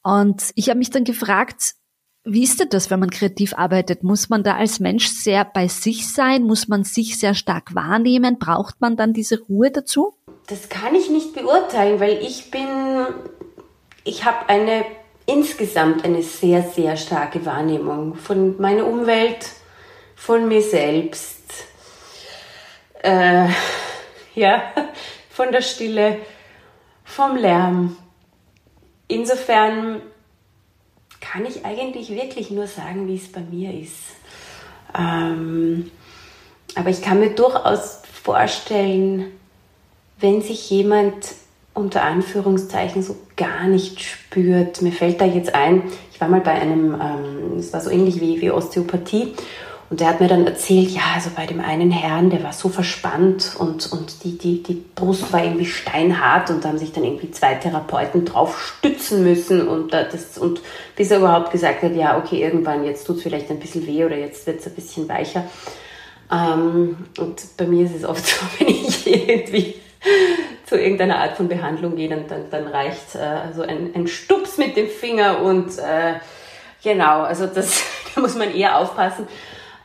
Und 0.03 0.51
ich 0.55 0.69
habe 0.69 0.79
mich 0.79 0.89
dann 0.89 1.03
gefragt, 1.03 1.75
wie 2.23 2.43
ist 2.43 2.61
denn 2.61 2.69
das, 2.69 2.89
wenn 2.89 3.01
man 3.01 3.09
kreativ 3.09 3.53
arbeitet? 3.53 4.03
Muss 4.03 4.29
man 4.29 4.43
da 4.43 4.55
als 4.55 4.79
Mensch 4.79 5.07
sehr 5.07 5.43
bei 5.43 5.67
sich 5.67 6.13
sein? 6.13 6.43
Muss 6.43 6.69
man 6.69 6.85
sich 6.85 7.19
sehr 7.19 7.33
stark 7.33 7.75
wahrnehmen? 7.75 8.39
Braucht 8.39 8.79
man 8.79 8.95
dann 8.95 9.11
diese 9.11 9.41
Ruhe 9.41 9.71
dazu? 9.71 10.13
Das 10.47 10.69
kann 10.69 10.95
ich 10.95 11.09
nicht 11.09 11.33
beurteilen, 11.33 11.99
weil 11.99 12.19
ich 12.23 12.49
bin, 12.49 12.67
ich 14.05 14.23
habe 14.23 14.47
eine 14.47 14.85
insgesamt 15.25 16.05
eine 16.05 16.23
sehr, 16.23 16.63
sehr 16.63 16.95
starke 16.95 17.45
Wahrnehmung 17.45 18.15
von 18.15 18.59
meiner 18.61 18.87
Umwelt, 18.87 19.49
von 20.15 20.47
mir 20.47 20.61
selbst 20.61 21.42
äh, 23.03 23.47
ja, 24.35 24.63
von 25.29 25.51
der 25.51 25.61
Stille, 25.61 26.17
vom 27.03 27.35
Lärm. 27.35 27.95
Insofern 29.07 30.01
kann 31.21 31.45
ich 31.45 31.65
eigentlich 31.65 32.09
wirklich 32.09 32.49
nur 32.49 32.67
sagen, 32.67 33.07
wie 33.07 33.15
es 33.15 33.31
bei 33.31 33.41
mir 33.41 33.73
ist. 33.73 34.15
Ähm, 34.97 35.91
aber 36.75 36.89
ich 36.89 37.01
kann 37.01 37.19
mir 37.19 37.31
durchaus 37.31 38.01
vorstellen, 38.23 39.31
wenn 40.19 40.41
sich 40.41 40.69
jemand 40.69 41.35
unter 41.73 42.03
Anführungszeichen 42.03 43.01
so 43.01 43.15
gar 43.35 43.67
nicht 43.67 44.01
spürt. 44.01 44.81
Mir 44.81 44.91
fällt 44.91 45.19
da 45.19 45.25
jetzt 45.25 45.53
ein, 45.55 45.83
ich 46.11 46.21
war 46.21 46.27
mal 46.27 46.41
bei 46.41 46.51
einem, 46.51 46.93
ähm, 46.93 47.57
es 47.57 47.73
war 47.73 47.81
so 47.81 47.89
ähnlich 47.89 48.21
wie, 48.21 48.39
wie 48.41 48.51
Osteopathie 48.51 49.33
und 49.89 49.99
der 49.99 50.07
hat 50.07 50.21
mir 50.21 50.27
dann 50.27 50.47
erzählt, 50.47 50.89
ja, 50.89 51.01
also 51.13 51.29
bei 51.35 51.45
dem 51.45 51.59
einen 51.59 51.91
Herrn, 51.91 52.29
der 52.29 52.43
war 52.43 52.53
so 52.53 52.69
verspannt 52.69 53.55
und, 53.57 53.91
und 53.91 54.23
die, 54.23 54.37
die, 54.37 54.63
die 54.63 54.83
Brust 54.95 55.31
war 55.31 55.43
irgendwie 55.43 55.65
steinhart 55.65 56.49
und 56.49 56.63
da 56.63 56.69
haben 56.69 56.77
sich 56.77 56.93
dann 56.93 57.03
irgendwie 57.03 57.31
zwei 57.31 57.55
Therapeuten 57.55 58.25
drauf 58.25 58.59
stützen 58.59 59.23
müssen 59.23 59.67
und, 59.67 59.93
das, 59.93 60.37
und 60.37 60.61
bis 60.95 61.11
er 61.11 61.19
überhaupt 61.19 61.51
gesagt 61.51 61.83
hat, 61.83 61.95
ja, 61.95 62.17
okay, 62.17 62.41
irgendwann, 62.41 62.85
jetzt 62.85 63.05
tut 63.05 63.17
es 63.17 63.23
vielleicht 63.23 63.51
ein 63.51 63.59
bisschen 63.59 63.85
weh 63.85 64.03
oder 64.05 64.17
jetzt 64.17 64.47
wird 64.47 64.61
es 64.61 64.67
ein 64.67 64.73
bisschen 64.73 65.07
weicher. 65.09 65.43
Ähm, 66.31 66.97
und 67.19 67.57
bei 67.57 67.65
mir 67.65 67.85
ist 67.85 67.95
es 67.95 68.05
oft 68.05 68.25
so, 68.25 68.45
wenn 68.57 68.67
ich 68.69 69.05
irgendwie 69.05 69.75
zu 70.65 70.79
irgendeiner 70.79 71.19
Art 71.19 71.37
von 71.37 71.47
Behandlung 71.47 71.95
gehe, 71.95 72.09
dann, 72.09 72.27
dann, 72.27 72.49
dann 72.49 72.67
reicht 72.67 73.15
äh, 73.15 73.53
so 73.53 73.61
ein, 73.61 73.91
ein 73.93 74.07
Stups 74.07 74.57
mit 74.57 74.75
dem 74.75 74.87
Finger 74.87 75.41
und 75.41 75.77
äh, 75.77 76.15
genau, 76.83 77.21
also 77.21 77.45
das, 77.45 77.83
da 78.15 78.21
muss 78.21 78.35
man 78.35 78.53
eher 78.53 78.77
aufpassen. 78.77 79.27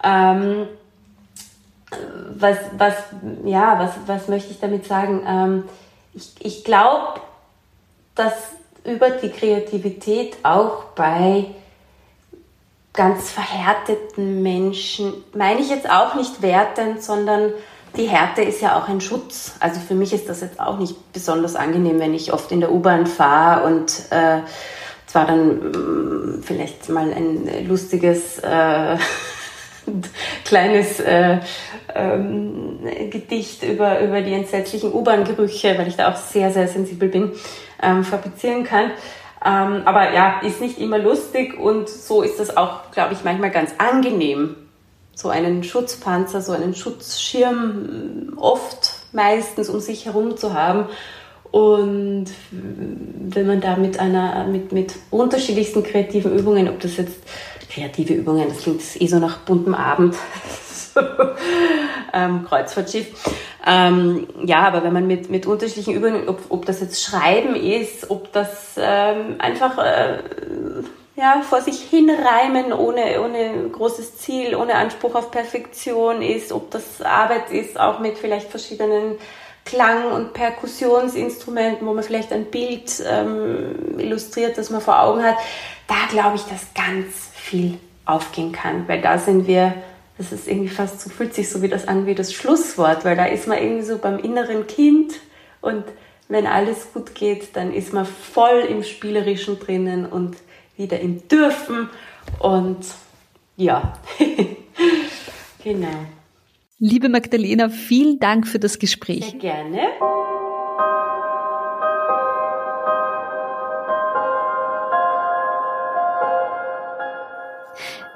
Ähm, 0.02 0.66
was, 2.34 2.58
was, 2.76 2.94
ja, 3.44 3.78
was, 3.78 3.92
was 4.06 4.28
möchte 4.28 4.50
ich 4.50 4.60
damit 4.60 4.86
sagen? 4.86 5.22
Ähm, 5.26 5.64
ich 6.14 6.34
ich 6.40 6.64
glaube, 6.64 7.20
dass 8.14 8.34
über 8.84 9.10
die 9.10 9.30
Kreativität 9.30 10.36
auch 10.42 10.84
bei 10.94 11.46
ganz 12.92 13.30
verhärteten 13.30 14.42
Menschen, 14.42 15.12
meine 15.32 15.60
ich 15.60 15.70
jetzt 15.70 15.88
auch 15.88 16.14
nicht 16.14 16.42
wertend, 16.42 17.02
sondern 17.02 17.52
die 17.96 18.06
Härte 18.06 18.42
ist 18.42 18.60
ja 18.60 18.78
auch 18.78 18.88
ein 18.88 19.00
Schutz. 19.00 19.52
Also 19.60 19.80
für 19.80 19.94
mich 19.94 20.12
ist 20.12 20.28
das 20.28 20.40
jetzt 20.40 20.58
auch 20.60 20.78
nicht 20.78 21.12
besonders 21.12 21.54
angenehm, 21.56 22.00
wenn 22.00 22.14
ich 22.14 22.32
oft 22.32 22.50
in 22.50 22.60
der 22.60 22.72
U-Bahn 22.72 23.06
fahre 23.06 23.64
und 23.66 23.92
äh, 24.10 24.40
zwar 25.06 25.26
dann 25.26 25.58
mh, 25.58 25.78
mm, 25.78 26.42
vielleicht 26.42 26.88
mal 26.88 27.12
ein 27.12 27.66
lustiges 27.68 28.38
äh, 28.40 28.96
kleines 30.44 31.00
äh, 31.00 31.38
ähm, 31.94 32.78
Gedicht 33.10 33.62
über, 33.62 34.00
über 34.00 34.20
die 34.20 34.32
entsetzlichen 34.32 34.92
U-Bahn-Gerüche, 34.92 35.76
weil 35.78 35.88
ich 35.88 35.96
da 35.96 36.12
auch 36.12 36.16
sehr, 36.16 36.50
sehr 36.50 36.68
sensibel 36.68 37.08
bin, 37.08 37.32
ähm, 37.82 38.04
fabrizieren 38.04 38.64
kann. 38.64 38.90
Ähm, 39.44 39.82
aber 39.84 40.12
ja, 40.12 40.40
ist 40.40 40.60
nicht 40.60 40.78
immer 40.78 40.98
lustig 40.98 41.58
und 41.58 41.88
so 41.88 42.22
ist 42.22 42.40
das 42.40 42.56
auch, 42.56 42.90
glaube 42.90 43.14
ich, 43.14 43.24
manchmal 43.24 43.50
ganz 43.50 43.74
angenehm. 43.78 44.56
So 45.14 45.28
einen 45.28 45.64
Schutzpanzer, 45.64 46.42
so 46.42 46.52
einen 46.52 46.74
Schutzschirm 46.74 48.34
oft 48.36 48.98
meistens 49.12 49.68
um 49.68 49.80
sich 49.80 50.06
herum 50.06 50.36
zu 50.36 50.54
haben. 50.54 50.86
Und 51.50 52.26
wenn 52.50 53.46
man 53.46 53.60
da 53.60 53.76
mit 53.76 53.98
einer, 53.98 54.46
mit, 54.46 54.72
mit 54.72 54.94
unterschiedlichsten 55.10 55.82
kreativen 55.82 56.36
Übungen, 56.36 56.68
ob 56.68 56.78
das 56.80 56.96
jetzt 56.98 57.20
kreative 57.78 58.14
Übungen, 58.14 58.48
das 58.48 58.58
klingt 58.58 58.82
eh 59.00 59.06
so 59.06 59.18
nach 59.18 59.38
buntem 59.38 59.74
Abend, 59.74 60.16
ähm, 62.12 62.44
Kreuzfahrtschiff. 62.48 63.08
Ähm, 63.66 64.26
ja, 64.44 64.60
aber 64.60 64.82
wenn 64.82 64.92
man 64.92 65.06
mit, 65.06 65.30
mit 65.30 65.46
unterschiedlichen 65.46 65.94
Übungen, 65.94 66.28
ob, 66.28 66.40
ob 66.48 66.66
das 66.66 66.80
jetzt 66.80 67.02
Schreiben 67.02 67.54
ist, 67.54 68.10
ob 68.10 68.32
das 68.32 68.76
ähm, 68.78 69.36
einfach 69.38 69.78
äh, 69.78 70.18
ja, 71.16 71.42
vor 71.42 71.60
sich 71.60 71.80
hinreimen 71.80 72.72
ohne, 72.72 73.20
ohne 73.22 73.68
großes 73.70 74.18
Ziel, 74.18 74.54
ohne 74.54 74.74
Anspruch 74.74 75.14
auf 75.14 75.30
Perfektion 75.30 76.22
ist, 76.22 76.52
ob 76.52 76.70
das 76.70 77.02
Arbeit 77.02 77.50
ist, 77.50 77.78
auch 77.78 77.98
mit 77.98 78.16
vielleicht 78.18 78.50
verschiedenen 78.50 79.16
Klang- 79.64 80.12
und 80.12 80.32
Perkussionsinstrumenten, 80.32 81.86
wo 81.86 81.92
man 81.92 82.04
vielleicht 82.04 82.32
ein 82.32 82.46
Bild 82.46 83.02
ähm, 83.06 83.98
illustriert, 83.98 84.56
das 84.56 84.70
man 84.70 84.80
vor 84.80 85.02
Augen 85.02 85.22
hat, 85.22 85.36
da 85.88 85.94
glaube 86.10 86.36
ich, 86.36 86.42
dass 86.42 86.72
ganz 86.74 87.28
viel 87.48 87.78
aufgehen 88.04 88.52
kann, 88.52 88.86
weil 88.88 89.00
da 89.00 89.18
sind 89.18 89.46
wir, 89.46 89.74
das 90.16 90.32
ist 90.32 90.48
irgendwie 90.48 90.68
fast 90.68 91.00
so, 91.00 91.10
fühlt 91.10 91.34
sich 91.34 91.48
so 91.48 91.62
wie 91.62 91.68
das 91.68 91.88
an 91.88 92.06
wie 92.06 92.14
das 92.14 92.32
Schlusswort, 92.32 93.04
weil 93.04 93.16
da 93.16 93.24
ist 93.24 93.46
man 93.46 93.58
irgendwie 93.58 93.84
so 93.84 93.98
beim 93.98 94.18
inneren 94.18 94.66
Kind 94.66 95.14
und 95.60 95.84
wenn 96.28 96.46
alles 96.46 96.92
gut 96.92 97.14
geht, 97.14 97.56
dann 97.56 97.72
ist 97.72 97.92
man 97.92 98.04
voll 98.04 98.66
im 98.68 98.82
Spielerischen 98.82 99.58
drinnen 99.58 100.04
und 100.04 100.36
wieder 100.76 101.00
im 101.00 101.26
Dürfen 101.28 101.88
und 102.38 102.78
ja, 103.56 103.98
genau. 105.64 105.88
Liebe 106.78 107.08
Magdalena, 107.08 107.70
vielen 107.70 108.20
Dank 108.20 108.46
für 108.46 108.58
das 108.58 108.78
Gespräch. 108.78 109.30
Sehr 109.30 109.38
gerne. 109.38 109.80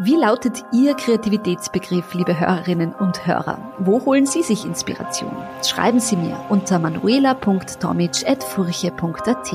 Wie 0.04 0.16
lautet 0.16 0.64
Ihr 0.72 0.94
Kreativitätsbegriff, 0.94 2.12
liebe 2.14 2.40
Hörerinnen 2.40 2.92
und 2.92 3.24
Hörer? 3.24 3.56
Wo 3.78 4.04
holen 4.04 4.26
Sie 4.26 4.42
sich 4.42 4.64
Inspiration? 4.64 5.30
Schreiben 5.64 6.00
Sie 6.00 6.16
mir 6.16 6.44
unter 6.48 6.80
manuela.tomic.furche.at. 6.80 9.54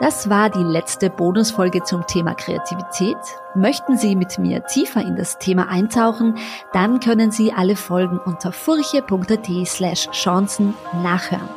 Das 0.00 0.30
war 0.30 0.48
die 0.48 0.62
letzte 0.62 1.10
Bonusfolge 1.10 1.82
zum 1.82 2.06
Thema 2.06 2.32
Kreativität. 2.32 3.18
Möchten 3.54 3.98
Sie 3.98 4.16
mit 4.16 4.38
mir 4.38 4.64
tiefer 4.64 5.02
in 5.02 5.16
das 5.16 5.36
Thema 5.36 5.68
eintauchen, 5.68 6.38
dann 6.72 6.98
können 6.98 7.30
Sie 7.30 7.52
alle 7.52 7.76
Folgen 7.76 8.18
unter 8.18 8.50
furche.at 8.50 9.46
slash 9.66 10.08
Chancen 10.12 10.72
nachhören. 11.02 11.50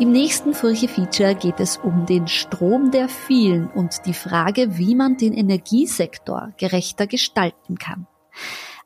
Im 0.00 0.12
nächsten 0.12 0.54
Furche-Feature 0.54 1.34
geht 1.34 1.60
es 1.60 1.76
um 1.76 2.06
den 2.06 2.26
Strom 2.26 2.90
der 2.90 3.06
vielen 3.06 3.68
und 3.68 4.06
die 4.06 4.14
Frage, 4.14 4.78
wie 4.78 4.94
man 4.94 5.18
den 5.18 5.34
Energiesektor 5.34 6.54
gerechter 6.56 7.06
gestalten 7.06 7.76
kann. 7.76 8.06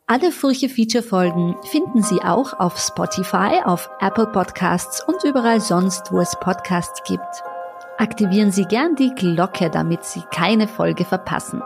Alle 0.09 0.33
Furche-Feature-Folgen 0.33 1.55
finden 1.71 2.03
Sie 2.03 2.21
auch 2.21 2.59
auf 2.59 2.81
Spotify, 2.81 3.61
auf 3.65 3.89
Apple 4.01 4.27
Podcasts 4.27 5.05
und 5.07 5.23
überall 5.23 5.61
sonst, 5.61 6.11
wo 6.11 6.19
es 6.19 6.35
Podcasts 6.41 7.01
gibt. 7.07 7.45
Aktivieren 7.97 8.51
Sie 8.51 8.65
gern 8.65 8.97
die 8.97 9.15
Glocke, 9.15 9.71
damit 9.71 10.05
Sie 10.05 10.23
keine 10.33 10.67
Folge 10.67 11.05
verpassen. 11.05 11.63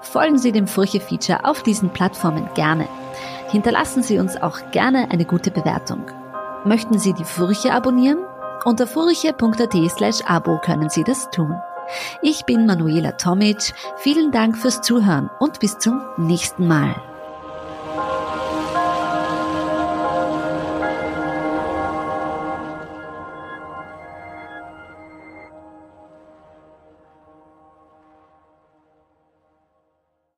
Folgen 0.00 0.36
Sie 0.36 0.50
dem 0.50 0.66
Furche-Feature 0.66 1.44
auf 1.44 1.62
diesen 1.62 1.90
Plattformen 1.90 2.48
gerne. 2.54 2.88
Hinterlassen 3.50 4.02
Sie 4.02 4.18
uns 4.18 4.36
auch 4.36 4.72
gerne 4.72 5.12
eine 5.12 5.26
gute 5.26 5.52
Bewertung. 5.52 6.06
Möchten 6.64 6.98
Sie 6.98 7.12
die 7.12 7.24
Furche 7.24 7.72
abonnieren? 7.72 8.18
Unter 8.64 8.86
furche.at 8.86 9.90
slash 9.90 10.20
abo 10.26 10.58
können 10.58 10.90
Sie 10.90 11.04
das 11.04 11.30
tun. 11.30 11.54
Ich 12.22 12.44
bin 12.44 12.66
Manuela 12.66 13.12
Tomic. 13.12 13.74
Vielen 13.96 14.30
Dank 14.30 14.56
fürs 14.56 14.80
Zuhören 14.80 15.30
und 15.40 15.60
bis 15.60 15.78
zum 15.78 16.00
nächsten 16.16 16.66
Mal. 16.66 16.94